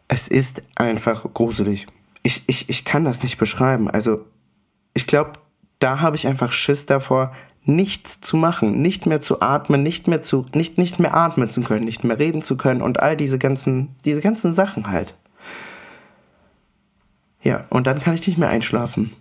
Es 0.07 0.27
ist 0.27 0.63
einfach 0.75 1.25
gruselig. 1.33 1.87
Ich, 2.23 2.43
ich, 2.47 2.69
ich 2.69 2.85
kann 2.85 3.03
das 3.03 3.23
nicht 3.23 3.37
beschreiben. 3.37 3.89
Also, 3.89 4.25
ich 4.93 5.05
glaube, 5.05 5.33
da 5.79 5.99
habe 5.99 6.15
ich 6.15 6.27
einfach 6.27 6.53
Schiss 6.53 6.85
davor, 6.85 7.33
nichts 7.63 8.21
zu 8.21 8.37
machen, 8.37 8.81
nicht 8.81 9.05
mehr 9.05 9.19
zu 9.19 9.41
atmen, 9.41 9.83
nicht 9.83 10.07
mehr 10.07 10.21
zu, 10.21 10.45
nicht, 10.53 10.77
nicht 10.77 10.99
mehr 10.99 11.13
atmen 11.13 11.49
zu 11.49 11.61
können, 11.61 11.85
nicht 11.85 12.03
mehr 12.03 12.19
reden 12.19 12.41
zu 12.41 12.55
können 12.55 12.81
und 12.81 13.01
all 13.01 13.17
diese 13.17 13.37
ganzen, 13.37 13.95
diese 14.05 14.21
ganzen 14.21 14.53
Sachen 14.53 14.89
halt. 14.89 15.13
Ja, 17.41 17.65
und 17.69 17.85
dann 17.85 17.99
kann 17.99 18.15
ich 18.15 18.25
nicht 18.25 18.37
mehr 18.37 18.49
einschlafen. 18.49 19.11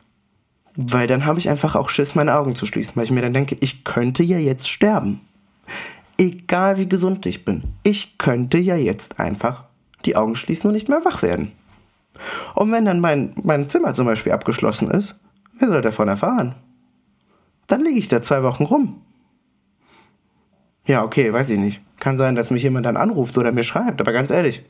Weil 0.81 1.09
dann 1.09 1.27
habe 1.27 1.41
ich 1.41 1.49
einfach 1.49 1.75
auch 1.75 1.89
Schiss, 1.89 2.15
meine 2.15 2.37
Augen 2.39 2.55
zu 2.55 2.65
schließen, 2.65 2.95
weil 2.95 3.03
ich 3.03 3.11
mir 3.11 3.21
dann 3.21 3.33
denke, 3.33 3.57
ich 3.59 3.83
könnte 3.83 4.23
ja 4.23 4.39
jetzt 4.39 4.71
sterben. 4.71 5.23
Egal 6.17 6.79
wie 6.79 6.89
gesund 6.89 7.27
ich 7.27 7.45
bin, 7.45 7.63
ich 7.83 8.17
könnte 8.17 8.59
ja 8.59 8.77
jetzt 8.77 9.19
einfach 9.19 9.65
die 10.05 10.15
Augen 10.15 10.37
schließen 10.37 10.69
und 10.69 10.75
nicht 10.75 10.89
mehr 10.89 11.05
wach 11.05 11.23
werden. 11.23 11.51
Und 12.55 12.71
wenn 12.71 12.85
dann 12.85 13.01
mein, 13.01 13.35
mein 13.43 13.69
Zimmer 13.69 13.93
zum 13.93 14.07
Beispiel 14.07 14.31
abgeschlossen 14.31 14.89
ist, 14.89 15.17
wer 15.59 15.67
soll 15.67 15.83
davon 15.83 16.07
erfahren? 16.07 16.55
Dann 17.67 17.83
liege 17.83 17.99
ich 17.99 18.07
da 18.07 18.23
zwei 18.23 18.45
Wochen 18.45 18.63
rum. 18.63 19.03
Ja, 20.87 21.03
okay, 21.03 21.33
weiß 21.33 21.51
ich 21.51 21.59
nicht. 21.59 21.81
Kann 21.99 22.17
sein, 22.17 22.37
dass 22.37 22.53
mich 22.53 22.63
jemand 22.63 22.87
dann 22.87 22.97
anruft 22.97 23.37
oder 23.37 23.51
mir 23.51 23.65
schreibt, 23.65 24.01
aber 24.01 24.13
ganz 24.13 24.31
ehrlich, 24.31 24.65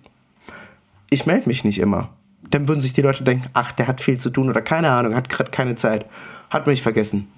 ich 1.10 1.26
melde 1.26 1.48
mich 1.48 1.64
nicht 1.64 1.78
immer 1.78 2.08
dann 2.42 2.68
würden 2.68 2.80
sich 2.80 2.92
die 2.92 3.02
Leute 3.02 3.24
denken, 3.24 3.48
ach, 3.54 3.72
der 3.72 3.86
hat 3.86 4.00
viel 4.00 4.18
zu 4.18 4.30
tun 4.30 4.48
oder 4.48 4.62
keine 4.62 4.90
Ahnung, 4.90 5.14
hat 5.14 5.28
gerade 5.28 5.50
keine 5.50 5.76
Zeit, 5.76 6.06
hat 6.50 6.66
mich 6.66 6.82
vergessen. 6.82 7.28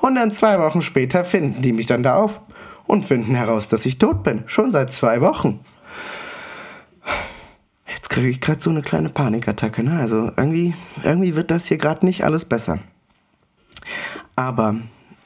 Und 0.00 0.16
dann 0.16 0.30
zwei 0.30 0.58
Wochen 0.58 0.82
später 0.82 1.24
finden 1.24 1.62
die 1.62 1.72
mich 1.72 1.86
dann 1.86 2.02
da 2.02 2.16
auf 2.16 2.40
und 2.86 3.04
finden 3.04 3.34
heraus, 3.34 3.68
dass 3.68 3.86
ich 3.86 3.98
tot 3.98 4.22
bin, 4.22 4.42
schon 4.46 4.72
seit 4.72 4.92
zwei 4.92 5.20
Wochen. 5.20 5.60
Jetzt 7.86 8.10
kriege 8.10 8.28
ich 8.28 8.40
gerade 8.40 8.60
so 8.60 8.70
eine 8.70 8.82
kleine 8.82 9.08
Panikattacke, 9.08 9.82
ne? 9.82 9.98
Also 9.98 10.30
irgendwie, 10.36 10.74
irgendwie 11.02 11.36
wird 11.36 11.50
das 11.50 11.66
hier 11.66 11.78
gerade 11.78 12.04
nicht 12.04 12.24
alles 12.24 12.44
besser. 12.44 12.80
Aber 14.36 14.76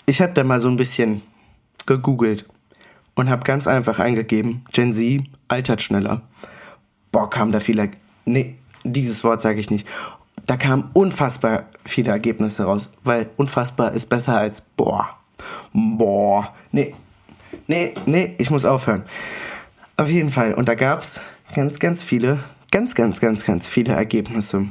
ich 0.07 0.21
habe 0.21 0.35
dann 0.35 0.47
mal 0.47 0.61
so 0.61 0.69
ein 0.69 0.77
bisschen 0.77 1.23
gegoogelt 1.87 2.47
und 3.15 3.31
habe 3.31 3.43
ganz 3.45 3.67
einfach 3.67 3.99
eingegeben, 3.99 4.65
Gen 4.71 4.93
Z 4.93 5.25
altert 5.49 5.83
schneller. 5.83 6.23
Boah, 7.11 7.31
kam 7.31 7.51
da 7.51 7.59
viele 7.59 7.91
Nee, 8.29 8.58
dieses 8.85 9.25
Wort 9.25 9.41
sage 9.41 9.61
ich 9.61 9.71
nicht. 9.71 9.87
Da 10.47 10.57
kamen 10.57 10.91
unfassbar 10.95 11.65
viele 11.85 12.11
Ergebnisse 12.11 12.65
raus, 12.65 12.89
weil 13.05 13.29
unfassbar 13.37 13.93
ist 13.93 14.07
besser 14.09 14.39
als 14.39 14.63
boah. 14.77 15.11
Boah. 15.73 16.55
Nee. 16.73 16.95
Nee, 17.67 17.95
nee, 18.07 18.35
ich 18.39 18.51
muss 18.51 18.65
aufhören. 18.65 19.05
Auf 19.97 20.09
jeden 20.09 20.31
Fall. 20.31 20.55
Und 20.55 20.69
da 20.69 20.75
gab 20.75 21.03
es 21.03 21.21
ganz, 21.55 21.79
ganz 21.79 22.03
viele, 22.03 22.39
ganz, 22.71 22.95
ganz, 22.95 23.21
ganz, 23.21 23.45
ganz 23.45 23.67
viele 23.67 23.93
Ergebnisse. 23.93 24.69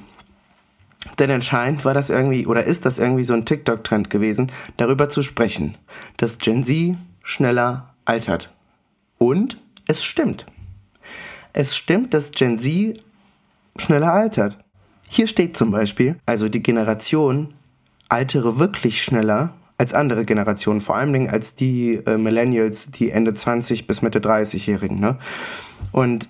Denn 1.20 1.32
anscheinend 1.32 1.86
war 1.86 1.94
das 1.94 2.10
irgendwie, 2.10 2.48
oder 2.48 2.64
ist 2.64 2.86
das 2.86 2.98
irgendwie 2.98 3.24
so 3.24 3.34
ein 3.34 3.46
TikTok-Trend 3.46 4.10
gewesen, 4.10 4.52
darüber 4.78 5.10
zu 5.10 5.22
sprechen, 5.22 5.76
dass 6.18 6.38
Gen 6.38 6.64
Z 6.64 6.96
schneller 7.24 7.94
altert. 8.06 8.52
Und 9.18 9.58
es 9.88 10.04
stimmt. 10.04 10.46
Es 11.54 11.76
stimmt, 11.76 12.14
dass 12.14 12.32
Gen 12.32 12.58
Z 12.58 13.04
schneller 13.82 14.14
altert. 14.14 14.58
Hier 15.10 15.28
steht 15.28 15.56
zum 15.56 15.72
Beispiel, 15.72 16.18
also 16.26 16.50
die 16.50 16.64
Generation 16.64 17.54
altere 18.10 18.60
wirklich 18.60 19.04
schneller 19.04 19.54
als 19.78 19.94
andere 19.94 20.26
Generationen, 20.26 20.82
vor 20.82 20.96
allen 20.96 21.14
Dingen 21.14 21.30
als 21.30 21.56
die 21.56 21.96
äh, 22.06 22.18
Millennials, 22.18 22.90
die 22.92 23.12
Ende 23.12 23.34
20 23.34 23.86
bis 23.88 24.02
Mitte 24.02 24.20
30-Jährigen. 24.20 25.00
Ne? 25.00 25.18
Und 25.92 26.30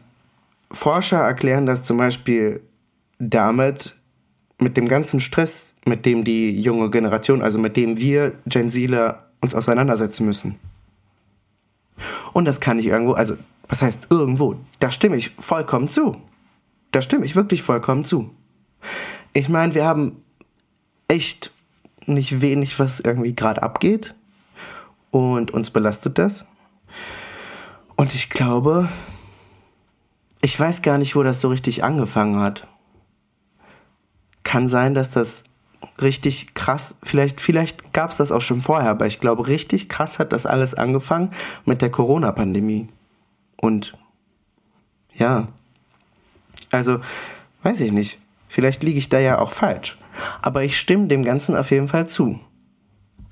Forscher 0.71 1.19
erklären 1.19 1.65
das 1.65 1.83
zum 1.83 1.97
Beispiel 1.97 2.61
damit, 3.19 3.95
mit 4.59 4.75
dem 4.75 4.87
ganzen 4.87 5.19
Stress, 5.19 5.75
mit 5.85 6.05
dem 6.05 6.23
die 6.23 6.59
junge 6.59 6.89
Generation, 6.89 7.41
also 7.41 7.59
mit 7.59 7.77
dem 7.77 7.97
wir 7.97 8.33
Gen 8.47 8.69
Zler 8.69 9.27
uns 9.39 9.53
auseinandersetzen 9.53 10.25
müssen. 10.25 10.55
Und 12.33 12.45
das 12.45 12.59
kann 12.59 12.79
ich 12.79 12.87
irgendwo, 12.87 13.13
also 13.13 13.37
was 13.67 13.81
heißt 13.81 14.07
irgendwo, 14.09 14.55
da 14.79 14.91
stimme 14.91 15.15
ich 15.15 15.31
vollkommen 15.39 15.89
zu. 15.89 16.17
Da 16.91 17.01
stimme 17.01 17.25
ich 17.25 17.35
wirklich 17.35 17.61
vollkommen 17.61 18.05
zu. 18.05 18.33
Ich 19.33 19.49
meine, 19.49 19.75
wir 19.75 19.85
haben 19.85 20.23
echt 21.07 21.51
nicht 22.05 22.41
wenig, 22.41 22.79
was 22.79 22.99
irgendwie 22.99 23.35
gerade 23.35 23.61
abgeht. 23.63 24.15
Und 25.11 25.51
uns 25.51 25.69
belastet 25.69 26.17
das. 26.17 26.45
Und 27.95 28.13
ich 28.13 28.29
glaube, 28.29 28.89
ich 30.41 30.59
weiß 30.59 30.81
gar 30.81 30.97
nicht, 30.97 31.15
wo 31.15 31.23
das 31.23 31.39
so 31.39 31.49
richtig 31.49 31.83
angefangen 31.83 32.39
hat. 32.39 32.67
Kann 34.43 34.67
sein, 34.67 34.93
dass 34.93 35.09
das 35.09 35.43
richtig 36.01 36.53
krass, 36.53 36.95
vielleicht, 37.03 37.41
vielleicht 37.41 37.93
gab 37.93 38.11
es 38.11 38.17
das 38.17 38.31
auch 38.31 38.41
schon 38.41 38.61
vorher, 38.61 38.91
aber 38.91 39.07
ich 39.07 39.19
glaube, 39.19 39.47
richtig 39.47 39.89
krass 39.89 40.19
hat 40.19 40.31
das 40.31 40.45
alles 40.45 40.73
angefangen 40.73 41.31
mit 41.65 41.81
der 41.81 41.89
Corona-Pandemie. 41.89 42.87
Und 43.57 43.97
ja, 45.13 45.47
also, 46.71 46.99
weiß 47.63 47.81
ich 47.81 47.91
nicht. 47.91 48.19
Vielleicht 48.49 48.83
liege 48.83 48.99
ich 48.99 49.09
da 49.09 49.19
ja 49.19 49.39
auch 49.39 49.51
falsch. 49.51 49.97
Aber 50.41 50.63
ich 50.63 50.77
stimme 50.77 51.07
dem 51.07 51.23
Ganzen 51.23 51.55
auf 51.55 51.71
jeden 51.71 51.87
Fall 51.87 52.07
zu. 52.07 52.39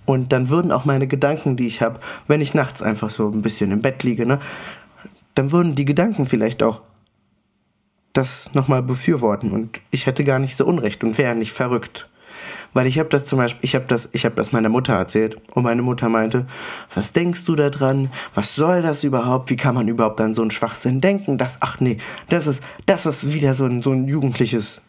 Und 0.05 0.31
dann 0.31 0.49
würden 0.49 0.71
auch 0.71 0.85
meine 0.85 1.07
Gedanken, 1.07 1.57
die 1.57 1.67
ich 1.67 1.81
habe, 1.81 1.99
wenn 2.27 2.41
ich 2.41 2.53
nachts 2.53 2.81
einfach 2.81 3.09
so 3.09 3.29
ein 3.29 3.41
bisschen 3.41 3.71
im 3.71 3.81
Bett 3.81 4.03
liege, 4.03 4.25
ne, 4.25 4.39
dann 5.33 5.51
würden 5.51 5.75
die 5.75 5.85
Gedanken 5.85 6.25
vielleicht 6.25 6.61
auch 6.61 6.81
das 8.13 8.49
nochmal 8.53 8.81
befürworten 8.81 9.51
und 9.51 9.81
ich 9.91 10.05
hätte 10.05 10.23
gar 10.23 10.39
nicht 10.39 10.55
so 10.55 10.65
Unrecht 10.65 11.03
und 11.03 11.17
wäre 11.17 11.35
nicht 11.35 11.51
verrückt. 11.51 12.07
Weil 12.75 12.87
ich 12.87 12.99
habe 12.99 13.07
das 13.07 13.25
zum 13.25 13.39
Beispiel, 13.39 13.61
ich 13.63 13.73
habe 13.73 13.85
das, 13.87 14.09
ich 14.11 14.23
das 14.35 14.51
meiner 14.51 14.67
Mutter 14.67 14.93
erzählt 14.93 15.37
und 15.53 15.63
meine 15.63 15.81
Mutter 15.81 16.09
meinte, 16.09 16.45
was 16.93 17.13
denkst 17.13 17.45
du 17.45 17.55
da 17.55 17.69
dran? 17.69 18.11
Was 18.33 18.53
soll 18.53 18.81
das 18.81 19.05
überhaupt? 19.05 19.49
Wie 19.49 19.55
kann 19.55 19.75
man 19.75 19.87
überhaupt 19.87 20.19
an 20.19 20.33
so 20.33 20.41
einen 20.41 20.51
Schwachsinn 20.51 20.99
denken? 20.99 21.37
Das, 21.37 21.55
ach 21.61 21.79
nee, 21.79 21.99
das 22.27 22.47
ist, 22.47 22.61
das 22.85 23.05
ist 23.05 23.31
wieder 23.31 23.53
so 23.53 23.63
ein, 23.63 23.81
so 23.81 23.93
ein 23.93 24.09
jugendliches 24.09 24.81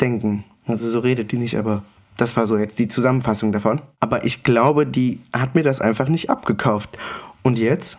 Denken. 0.00 0.44
Also 0.68 0.88
so 0.88 1.00
redet 1.00 1.32
die 1.32 1.36
nicht, 1.36 1.58
aber 1.58 1.82
das 2.16 2.36
war 2.36 2.46
so 2.46 2.56
jetzt 2.56 2.78
die 2.78 2.86
Zusammenfassung 2.86 3.50
davon. 3.50 3.82
Aber 3.98 4.24
ich 4.24 4.44
glaube, 4.44 4.86
die 4.86 5.18
hat 5.32 5.56
mir 5.56 5.64
das 5.64 5.80
einfach 5.80 6.08
nicht 6.08 6.30
abgekauft. 6.30 6.96
Und 7.42 7.58
jetzt 7.58 7.98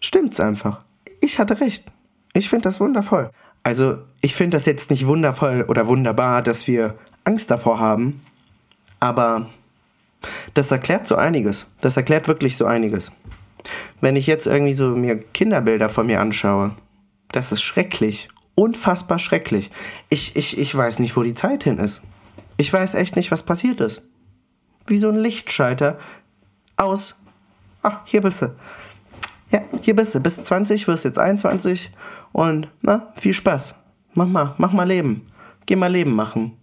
stimmt's 0.00 0.40
einfach. 0.40 0.82
Ich 1.20 1.38
hatte 1.38 1.60
recht. 1.60 1.84
Ich 2.32 2.48
finde 2.48 2.62
das 2.62 2.80
wundervoll. 2.80 3.30
Also, 3.62 3.98
ich 4.22 4.34
finde 4.34 4.56
das 4.56 4.64
jetzt 4.64 4.88
nicht 4.88 5.06
wundervoll 5.06 5.66
oder 5.68 5.86
wunderbar, 5.88 6.40
dass 6.40 6.66
wir 6.66 6.96
Angst 7.26 7.50
davor 7.50 7.80
haben, 7.80 8.22
aber 9.00 9.50
das 10.54 10.70
erklärt 10.70 11.06
so 11.06 11.16
einiges. 11.16 11.66
Das 11.80 11.96
erklärt 11.96 12.28
wirklich 12.28 12.56
so 12.56 12.66
einiges. 12.66 13.12
Wenn 14.00 14.16
ich 14.16 14.26
jetzt 14.26 14.46
irgendwie 14.46 14.74
so 14.74 14.90
mir 14.90 15.18
Kinderbilder 15.18 15.88
von 15.88 16.06
mir 16.06 16.20
anschaue, 16.20 16.72
das 17.32 17.52
ist 17.52 17.62
schrecklich. 17.62 18.28
Unfassbar 18.54 19.18
schrecklich. 19.18 19.70
Ich, 20.08 20.36
ich, 20.36 20.56
ich 20.56 20.74
weiß 20.74 20.98
nicht, 20.98 21.16
wo 21.16 21.22
die 21.22 21.34
Zeit 21.34 21.64
hin 21.64 21.78
ist. 21.78 22.00
Ich 22.56 22.72
weiß 22.72 22.94
echt 22.94 23.16
nicht, 23.16 23.30
was 23.30 23.42
passiert 23.42 23.80
ist. 23.80 24.02
Wie 24.86 24.98
so 24.98 25.08
ein 25.08 25.16
Lichtschalter. 25.16 25.98
Aus. 26.76 27.14
Ach, 27.82 28.00
hier 28.04 28.22
bist 28.22 28.42
du. 28.42 28.54
Ja, 29.50 29.62
hier 29.82 29.96
bist 29.96 30.14
du. 30.14 30.20
Bis 30.20 30.42
20, 30.42 30.88
wirst 30.88 31.04
jetzt 31.04 31.18
21. 31.18 31.90
Und, 32.32 32.68
na, 32.82 33.12
viel 33.16 33.34
Spaß. 33.34 33.74
Mach 34.14 34.26
mal, 34.26 34.54
mach 34.58 34.72
mal 34.72 34.88
Leben. 34.88 35.26
Geh 35.66 35.76
mal 35.76 35.92
Leben 35.92 36.14
machen. 36.14 36.56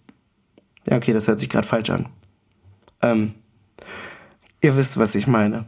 Ja, 0.86 0.96
okay, 0.96 1.12
das 1.12 1.26
hört 1.26 1.40
sich 1.40 1.48
gerade 1.48 1.66
falsch 1.66 1.90
an. 1.90 2.06
Ähm, 3.02 3.34
ihr 4.60 4.76
wisst, 4.76 4.98
was 4.98 5.14
ich 5.14 5.26
meine. 5.26 5.66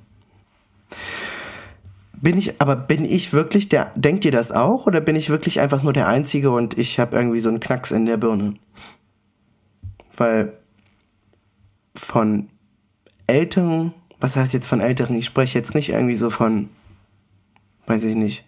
Bin 2.15 2.39
ich, 2.39 2.61
aber 2.61 2.77
bin 2.77 3.05
ich 3.05 3.33
wirklich 3.33 3.69
der, 3.69 3.93
denkt 3.95 4.25
ihr 4.25 4.33
das 4.33 4.51
auch? 4.51 4.87
Oder 4.87 5.01
bin 5.01 5.17
ich 5.17 5.29
wirklich 5.29 5.61
einfach 5.61 5.83
nur 5.83 5.93
der 5.93 6.09
Einzige 6.09 6.51
und 6.51 6.79
ich 6.79 6.99
habe 6.99 7.17
irgendwie 7.17 7.41
so 7.41 7.49
einen 7.49 7.61
Knacks 7.61 7.91
in 7.91 8.07
der 8.07 8.17
Birne? 8.17 8.55
Weil 10.17 10.55
von 11.95 12.49
Älteren, 13.27 13.93
was 14.19 14.37
heißt 14.37 14.55
jetzt 14.55 14.67
von 14.67 14.81
Älteren? 14.81 15.17
Ich 15.17 15.27
spreche 15.27 15.59
jetzt 15.59 15.75
nicht 15.75 15.91
irgendwie 15.91 16.17
so 16.17 16.31
von, 16.31 16.71
weiß 17.87 18.05
ich 18.05 18.17
nicht. 18.17 18.45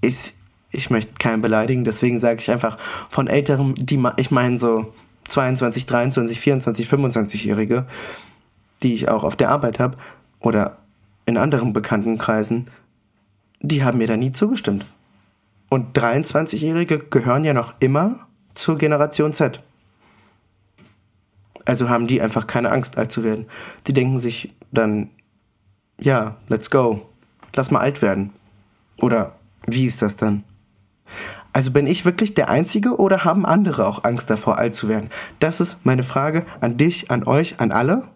Ich, 0.00 0.32
ich 0.70 0.88
möchte 0.88 1.14
keinen 1.18 1.42
beleidigen, 1.42 1.84
deswegen 1.84 2.18
sage 2.18 2.40
ich 2.40 2.50
einfach 2.50 2.78
von 3.10 3.26
Älteren, 3.26 3.74
die 3.74 4.02
ich 4.16 4.30
meine 4.30 4.58
so 4.58 4.92
22, 5.28 5.86
23, 5.86 6.40
24, 6.40 6.88
25-Jährige, 6.88 7.86
die 8.82 8.94
ich 8.94 9.08
auch 9.08 9.24
auf 9.24 9.36
der 9.36 9.50
Arbeit 9.50 9.78
habe 9.78 9.96
oder 10.40 10.78
in 11.26 11.38
anderen 11.38 11.72
Bekanntenkreisen, 11.72 12.66
die 13.60 13.82
haben 13.82 13.98
mir 13.98 14.06
da 14.06 14.16
nie 14.16 14.32
zugestimmt. 14.32 14.84
Und 15.70 15.96
23-Jährige 15.96 16.98
gehören 16.98 17.44
ja 17.44 17.54
noch 17.54 17.74
immer 17.80 18.26
zur 18.54 18.76
Generation 18.76 19.32
Z. 19.32 19.60
Also 21.64 21.88
haben 21.88 22.06
die 22.06 22.20
einfach 22.20 22.46
keine 22.46 22.70
Angst, 22.70 22.98
alt 22.98 23.10
zu 23.10 23.24
werden. 23.24 23.46
Die 23.86 23.94
denken 23.94 24.18
sich 24.18 24.52
dann, 24.70 25.10
ja, 25.98 26.36
let's 26.48 26.70
go. 26.70 27.08
Lass 27.54 27.70
mal 27.70 27.80
alt 27.80 28.02
werden. 28.02 28.32
Oder 28.98 29.34
wie 29.66 29.86
ist 29.86 30.02
das 30.02 30.16
dann? 30.16 30.44
Also 31.54 31.70
bin 31.70 31.86
ich 31.86 32.04
wirklich 32.04 32.34
der 32.34 32.50
Einzige 32.50 32.98
oder 32.98 33.24
haben 33.24 33.46
andere 33.46 33.86
auch 33.86 34.04
Angst 34.04 34.28
davor, 34.28 34.58
alt 34.58 34.74
zu 34.74 34.88
werden? 34.88 35.08
Das 35.40 35.60
ist 35.60 35.78
meine 35.84 36.02
Frage 36.02 36.44
an 36.60 36.76
dich, 36.76 37.10
an 37.10 37.24
euch, 37.24 37.58
an 37.58 37.72
alle. 37.72 38.08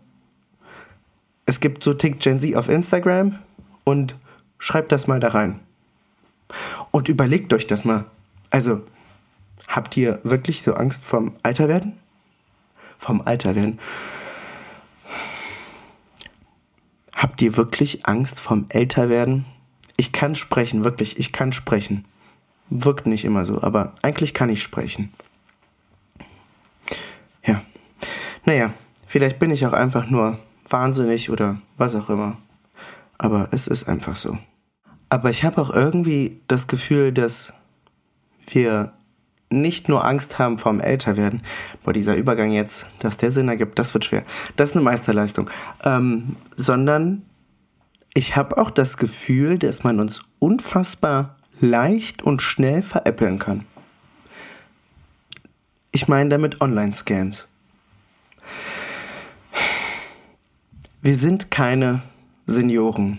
Es 1.46 1.60
gibt 1.60 1.82
so 1.82 1.94
Tick 1.94 2.20
Gen 2.20 2.38
Z 2.38 2.54
auf 2.54 2.68
Instagram 2.68 3.38
und 3.84 4.14
schreibt 4.58 4.92
das 4.92 5.06
mal 5.06 5.20
da 5.20 5.28
rein. 5.28 5.60
Und 6.90 7.08
überlegt 7.08 7.54
euch 7.54 7.66
das 7.66 7.86
mal. 7.86 8.04
Also, 8.50 8.82
habt 9.66 9.96
ihr 9.96 10.20
wirklich 10.24 10.62
so 10.62 10.74
Angst 10.74 11.04
vom 11.04 11.32
Alterwerden? 11.42 11.94
vom 12.98 13.22
Alter 13.22 13.54
werden. 13.54 13.78
Habt 17.14 17.40
ihr 17.40 17.56
wirklich 17.56 18.06
Angst 18.06 18.38
vom 18.38 18.66
Älterwerden? 18.68 19.46
Ich 19.96 20.12
kann 20.12 20.34
sprechen, 20.34 20.84
wirklich, 20.84 21.18
ich 21.18 21.32
kann 21.32 21.52
sprechen. 21.52 22.04
Wirkt 22.70 23.06
nicht 23.06 23.24
immer 23.24 23.44
so, 23.44 23.62
aber 23.62 23.94
eigentlich 24.02 24.34
kann 24.34 24.50
ich 24.50 24.62
sprechen. 24.62 25.12
Ja. 27.44 27.62
Naja, 28.44 28.72
vielleicht 29.06 29.38
bin 29.38 29.50
ich 29.50 29.66
auch 29.66 29.72
einfach 29.72 30.10
nur 30.10 30.38
wahnsinnig 30.68 31.30
oder 31.30 31.58
was 31.76 31.94
auch 31.94 32.10
immer. 32.10 32.36
Aber 33.16 33.48
es 33.52 33.66
ist 33.66 33.88
einfach 33.88 34.16
so. 34.16 34.38
Aber 35.08 35.30
ich 35.30 35.44
habe 35.44 35.60
auch 35.60 35.70
irgendwie 35.70 36.40
das 36.48 36.66
Gefühl, 36.66 37.12
dass 37.12 37.52
wir 38.46 38.92
nicht 39.50 39.88
nur 39.88 40.04
Angst 40.04 40.38
haben 40.38 40.58
vorm 40.58 40.80
Älterwerden. 40.80 41.42
Boah, 41.82 41.92
dieser 41.92 42.16
Übergang 42.16 42.52
jetzt, 42.52 42.84
dass 42.98 43.16
der 43.16 43.30
Sinn 43.30 43.48
ergibt, 43.48 43.78
das 43.78 43.94
wird 43.94 44.04
schwer. 44.04 44.24
Das 44.56 44.70
ist 44.70 44.76
eine 44.76 44.84
Meisterleistung. 44.84 45.48
Ähm, 45.84 46.36
sondern 46.56 47.22
ich 48.12 48.36
habe 48.36 48.58
auch 48.58 48.70
das 48.70 48.98
Gefühl, 48.98 49.58
dass 49.58 49.84
man 49.84 50.00
uns 50.00 50.20
unfassbar 50.38 51.37
leicht 51.60 52.22
und 52.22 52.42
schnell 52.42 52.82
veräppeln 52.82 53.38
kann. 53.38 53.64
Ich 55.92 56.08
meine 56.08 56.30
damit 56.30 56.60
Online-Scams. 56.60 57.48
Wir 61.00 61.14
sind 61.14 61.50
keine 61.50 62.02
Senioren. 62.46 63.18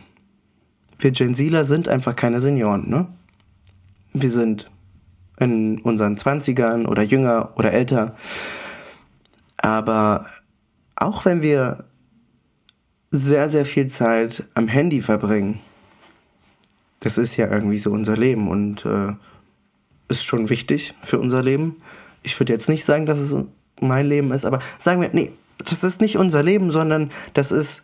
Wir 0.99 1.11
Gen 1.11 1.33
Zler 1.33 1.63
sind 1.63 1.87
einfach 1.87 2.15
keine 2.15 2.39
Senioren, 2.41 2.89
ne? 2.89 3.07
Wir 4.13 4.29
sind 4.29 4.69
in 5.39 5.79
unseren 5.79 6.17
Zwanzigern 6.17 6.85
oder 6.85 7.03
jünger 7.03 7.53
oder 7.55 7.71
älter. 7.71 8.15
Aber 9.57 10.25
auch 10.95 11.25
wenn 11.25 11.41
wir 11.41 11.85
sehr, 13.11 13.47
sehr 13.49 13.65
viel 13.65 13.87
Zeit 13.87 14.43
am 14.53 14.67
Handy 14.67 15.01
verbringen, 15.01 15.59
das 16.99 17.17
ist 17.17 17.37
ja 17.37 17.47
irgendwie 17.49 17.77
so 17.77 17.91
unser 17.91 18.17
Leben 18.17 18.49
und 18.49 18.85
äh, 18.85 19.13
ist 20.09 20.23
schon 20.23 20.49
wichtig 20.49 20.93
für 21.03 21.19
unser 21.19 21.41
Leben. 21.41 21.81
Ich 22.23 22.39
würde 22.39 22.53
jetzt 22.53 22.69
nicht 22.69 22.83
sagen, 22.83 23.05
dass 23.05 23.19
es 23.19 23.35
mein 23.79 24.07
Leben 24.07 24.31
ist, 24.31 24.45
aber 24.45 24.59
sagen 24.77 25.01
wir, 25.01 25.09
nee, 25.13 25.31
das 25.57 25.83
ist 25.83 26.01
nicht 26.01 26.17
unser 26.17 26.43
Leben, 26.43 26.71
sondern 26.71 27.11
das 27.33 27.51
ist 27.51 27.83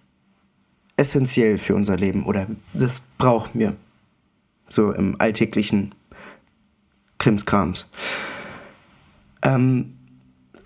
essentiell 0.98 1.58
für 1.58 1.76
unser 1.76 1.98
Leben 1.98 2.26
oder 2.26 2.48
das 2.74 3.02
brauchen 3.18 3.60
wir 3.60 3.76
so 4.70 4.92
im 4.92 5.20
alltäglichen 5.20 5.94
Krimskrams. 7.18 7.86
Ähm, 9.42 9.94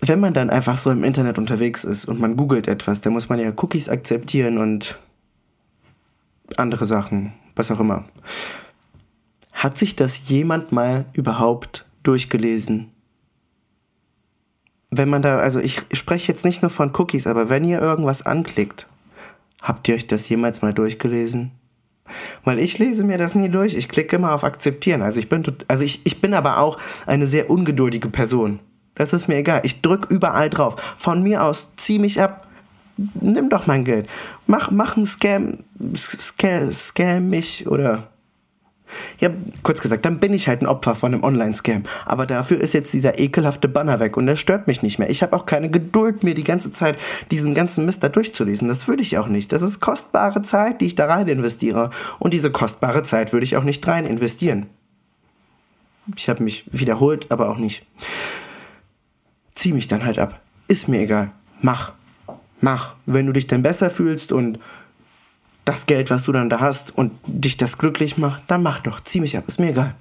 wenn 0.00 0.20
man 0.20 0.32
dann 0.32 0.50
einfach 0.50 0.78
so 0.78 0.90
im 0.90 1.04
Internet 1.04 1.38
unterwegs 1.38 1.84
ist 1.84 2.06
und 2.06 2.18
man 2.18 2.36
googelt 2.36 2.68
etwas, 2.68 3.00
dann 3.00 3.12
muss 3.12 3.28
man 3.28 3.38
ja 3.38 3.52
Cookies 3.56 3.88
akzeptieren 3.88 4.58
und 4.58 4.98
andere 6.56 6.86
Sachen, 6.86 7.34
was 7.60 7.70
auch 7.70 7.80
immer. 7.80 8.04
Hat 9.52 9.76
sich 9.76 9.94
das 9.94 10.28
jemand 10.28 10.72
mal 10.72 11.04
überhaupt 11.12 11.84
durchgelesen? 12.02 12.90
Wenn 14.90 15.10
man 15.10 15.22
da, 15.22 15.38
also 15.38 15.60
ich 15.60 15.82
spreche 15.92 16.32
jetzt 16.32 16.44
nicht 16.44 16.62
nur 16.62 16.70
von 16.70 16.92
Cookies, 16.96 17.26
aber 17.26 17.50
wenn 17.50 17.64
ihr 17.64 17.80
irgendwas 17.80 18.22
anklickt, 18.22 18.86
habt 19.60 19.86
ihr 19.86 19.94
euch 19.94 20.06
das 20.06 20.28
jemals 20.28 20.62
mal 20.62 20.72
durchgelesen? 20.72 21.52
Weil 22.42 22.58
ich 22.58 22.78
lese 22.78 23.04
mir 23.04 23.18
das 23.18 23.34
nie 23.36 23.50
durch. 23.50 23.74
Ich 23.74 23.88
klicke 23.88 24.16
immer 24.16 24.32
auf 24.32 24.42
Akzeptieren. 24.42 25.02
Also 25.02 25.20
ich 25.20 25.28
bin, 25.28 25.44
also 25.68 25.84
ich, 25.84 26.00
ich 26.04 26.20
bin 26.20 26.34
aber 26.34 26.58
auch 26.58 26.78
eine 27.06 27.26
sehr 27.26 27.50
ungeduldige 27.50 28.08
Person. 28.08 28.58
Das 28.94 29.12
ist 29.12 29.28
mir 29.28 29.36
egal. 29.36 29.60
Ich 29.64 29.80
drück 29.80 30.06
überall 30.10 30.50
drauf. 30.50 30.76
Von 30.96 31.22
mir 31.22 31.44
aus, 31.44 31.68
zieh 31.76 32.00
mich 32.00 32.20
ab. 32.20 32.48
Nimm 33.20 33.48
doch 33.48 33.66
mein 33.66 33.84
Geld. 33.84 34.08
Mach, 34.46 34.70
mach 34.70 34.96
einen 34.96 35.06
Scam, 35.06 35.58
scam, 35.96 36.72
scam 36.72 37.30
mich 37.30 37.66
oder 37.66 38.08
ja, 39.18 39.30
kurz 39.62 39.80
gesagt, 39.80 40.04
dann 40.04 40.18
bin 40.18 40.34
ich 40.34 40.48
halt 40.48 40.62
ein 40.62 40.66
Opfer 40.66 40.94
von 40.94 41.14
einem 41.14 41.22
Online-Scam. 41.22 41.84
Aber 42.06 42.26
dafür 42.26 42.60
ist 42.60 42.74
jetzt 42.74 42.92
dieser 42.92 43.18
ekelhafte 43.18 43.68
Banner 43.68 44.00
weg 44.00 44.16
und 44.16 44.26
der 44.26 44.36
stört 44.36 44.66
mich 44.66 44.82
nicht 44.82 44.98
mehr. 44.98 45.10
Ich 45.10 45.22
habe 45.22 45.36
auch 45.36 45.46
keine 45.46 45.70
Geduld, 45.70 46.22
mir 46.22 46.34
die 46.34 46.44
ganze 46.44 46.72
Zeit 46.72 46.98
diesen 47.30 47.54
ganzen 47.54 47.84
Mist 47.84 48.02
da 48.02 48.08
durchzulesen. 48.08 48.68
Das 48.68 48.88
würde 48.88 49.02
ich 49.02 49.18
auch 49.18 49.28
nicht. 49.28 49.52
Das 49.52 49.62
ist 49.62 49.80
kostbare 49.80 50.42
Zeit, 50.42 50.80
die 50.80 50.86
ich 50.86 50.94
da 50.94 51.06
rein 51.06 51.28
investiere. 51.28 51.90
Und 52.18 52.34
diese 52.34 52.50
kostbare 52.50 53.02
Zeit 53.02 53.32
würde 53.32 53.44
ich 53.44 53.56
auch 53.56 53.64
nicht 53.64 53.86
rein 53.86 54.06
investieren. 54.06 54.66
Ich 56.16 56.28
habe 56.28 56.42
mich 56.42 56.64
wiederholt, 56.72 57.30
aber 57.30 57.48
auch 57.48 57.58
nicht. 57.58 57.86
Zieh 59.54 59.72
mich 59.72 59.86
dann 59.86 60.04
halt 60.04 60.18
ab. 60.18 60.40
Ist 60.68 60.88
mir 60.88 61.00
egal. 61.00 61.32
Mach. 61.60 61.92
Mach. 62.60 62.94
Wenn 63.06 63.26
du 63.26 63.32
dich 63.32 63.46
dann 63.46 63.62
besser 63.62 63.90
fühlst 63.90 64.32
und 64.32 64.58
das 65.64 65.86
Geld, 65.86 66.10
was 66.10 66.24
du 66.24 66.32
dann 66.32 66.50
da 66.50 66.60
hast 66.60 66.96
und 66.96 67.12
dich 67.26 67.56
das 67.56 67.78
glücklich 67.78 68.18
macht, 68.18 68.42
dann 68.48 68.62
mach 68.62 68.80
doch, 68.80 69.00
zieh 69.00 69.20
mich 69.20 69.36
ab, 69.36 69.44
ist 69.46 69.60
mir 69.60 69.70
egal. 69.70 69.94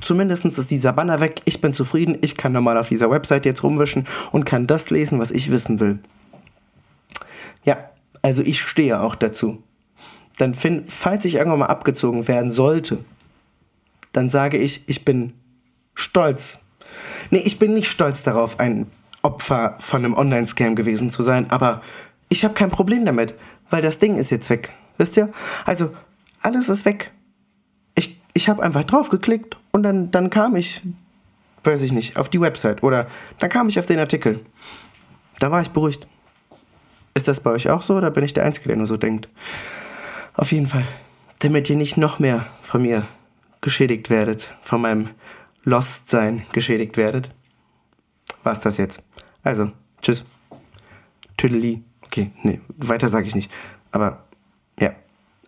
zumindest 0.00 0.44
ist 0.44 0.70
dieser 0.70 0.92
Banner 0.92 1.20
weg, 1.20 1.40
ich 1.44 1.60
bin 1.60 1.72
zufrieden, 1.72 2.18
ich 2.20 2.36
kann 2.36 2.52
normal 2.52 2.76
auf 2.76 2.88
dieser 2.88 3.10
Website 3.10 3.46
jetzt 3.46 3.62
rumwischen 3.62 4.06
und 4.32 4.44
kann 4.44 4.66
das 4.66 4.90
lesen, 4.90 5.18
was 5.20 5.30
ich 5.30 5.50
wissen 5.50 5.78
will. 5.80 6.00
Ja, 7.64 7.78
also 8.20 8.42
ich 8.42 8.60
stehe 8.60 9.00
auch 9.00 9.14
dazu. 9.14 9.62
Dann 10.38 10.54
find, 10.54 10.90
falls 10.90 11.24
ich 11.24 11.34
irgendwann 11.34 11.60
mal 11.60 11.66
abgezogen 11.66 12.28
werden 12.28 12.50
sollte, 12.50 12.98
dann 14.12 14.28
sage 14.28 14.58
ich, 14.58 14.82
ich 14.86 15.04
bin 15.04 15.32
stolz. 15.94 16.58
Nee, 17.30 17.42
ich 17.44 17.58
bin 17.58 17.74
nicht 17.74 17.88
stolz 17.88 18.22
darauf, 18.22 18.58
ein 18.58 18.86
Opfer 19.26 19.76
von 19.80 20.04
einem 20.04 20.14
Online-Scam 20.14 20.76
gewesen 20.76 21.10
zu 21.10 21.24
sein, 21.24 21.50
aber 21.50 21.82
ich 22.28 22.44
habe 22.44 22.54
kein 22.54 22.70
Problem 22.70 23.04
damit, 23.04 23.34
weil 23.70 23.82
das 23.82 23.98
Ding 23.98 24.14
ist 24.14 24.30
jetzt 24.30 24.48
weg. 24.50 24.72
Wisst 24.98 25.16
ihr? 25.16 25.30
Also, 25.64 25.92
alles 26.42 26.68
ist 26.68 26.84
weg. 26.84 27.10
Ich, 27.96 28.20
ich 28.34 28.48
habe 28.48 28.62
einfach 28.62 28.84
drauf 28.84 29.08
geklickt 29.08 29.56
und 29.72 29.82
dann, 29.82 30.12
dann 30.12 30.30
kam 30.30 30.54
ich, 30.54 30.80
weiß 31.64 31.82
ich 31.82 31.92
nicht, 31.92 32.16
auf 32.16 32.28
die 32.28 32.40
Website 32.40 32.84
oder 32.84 33.08
dann 33.40 33.50
kam 33.50 33.68
ich 33.68 33.80
auf 33.80 33.86
den 33.86 33.98
Artikel. 33.98 34.40
Da 35.40 35.50
war 35.50 35.60
ich 35.60 35.70
beruhigt. 35.70 36.06
Ist 37.14 37.26
das 37.26 37.40
bei 37.40 37.50
euch 37.50 37.68
auch 37.68 37.82
so 37.82 37.96
oder 37.96 38.12
bin 38.12 38.22
ich 38.22 38.32
der 38.32 38.44
Einzige, 38.44 38.68
der 38.68 38.76
nur 38.76 38.86
so 38.86 38.96
denkt? 38.96 39.28
Auf 40.34 40.52
jeden 40.52 40.68
Fall. 40.68 40.84
Damit 41.40 41.68
ihr 41.68 41.76
nicht 41.76 41.96
noch 41.96 42.20
mehr 42.20 42.46
von 42.62 42.82
mir 42.82 43.06
geschädigt 43.60 44.08
werdet, 44.08 44.54
von 44.62 44.80
meinem 44.80 45.10
Lost-Sein 45.64 46.46
geschädigt 46.52 46.96
werdet, 46.96 47.30
war's 48.44 48.60
das 48.60 48.76
jetzt. 48.76 49.02
Also, 49.46 49.70
tschüss. 50.02 50.24
Tüdeli. 51.36 51.84
Okay, 52.02 52.32
nee, 52.42 52.58
weiter 52.78 53.08
sage 53.08 53.28
ich 53.28 53.34
nicht. 53.36 53.48
Aber 53.92 54.24
ja, 54.80 54.90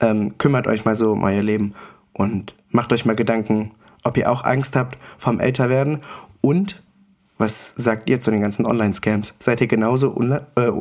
ähm, 0.00 0.38
kümmert 0.38 0.68
euch 0.68 0.84
mal 0.84 0.94
so 0.94 1.10
um 1.10 1.24
euer 1.24 1.42
Leben 1.42 1.74
und 2.12 2.54
macht 2.70 2.92
euch 2.92 3.04
mal 3.04 3.16
Gedanken, 3.16 3.72
ob 4.04 4.16
ihr 4.16 4.30
auch 4.30 4.44
Angst 4.44 4.76
habt 4.76 4.98
vom 5.18 5.40
Älterwerden 5.40 5.98
und 6.40 6.80
was 7.38 7.72
sagt 7.74 8.08
ihr 8.08 8.20
zu 8.20 8.30
den 8.30 8.40
ganzen 8.40 8.66
Online-Scams? 8.66 9.34
Seid 9.40 9.60
ihr 9.60 9.66
genauso 9.66 10.14
äh, 10.54 10.72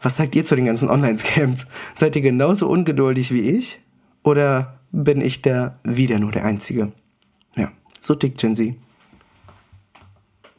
was 0.00 0.16
sagt 0.16 0.34
ihr 0.34 0.46
zu 0.46 0.56
den 0.56 0.64
ganzen 0.64 0.88
Online-Scams? 0.88 1.66
Seid 1.96 2.16
ihr 2.16 2.22
genauso 2.22 2.66
ungeduldig 2.66 3.30
wie 3.30 3.42
ich? 3.42 3.78
Oder 4.22 4.78
bin 4.90 5.20
ich 5.20 5.42
der 5.42 5.80
wieder 5.84 6.18
nur 6.18 6.32
der 6.32 6.46
Einzige? 6.46 6.92
Ja, 7.56 7.70
so 8.00 8.14
tickt 8.14 8.38
Gen 8.38 8.56
Z. 8.56 8.74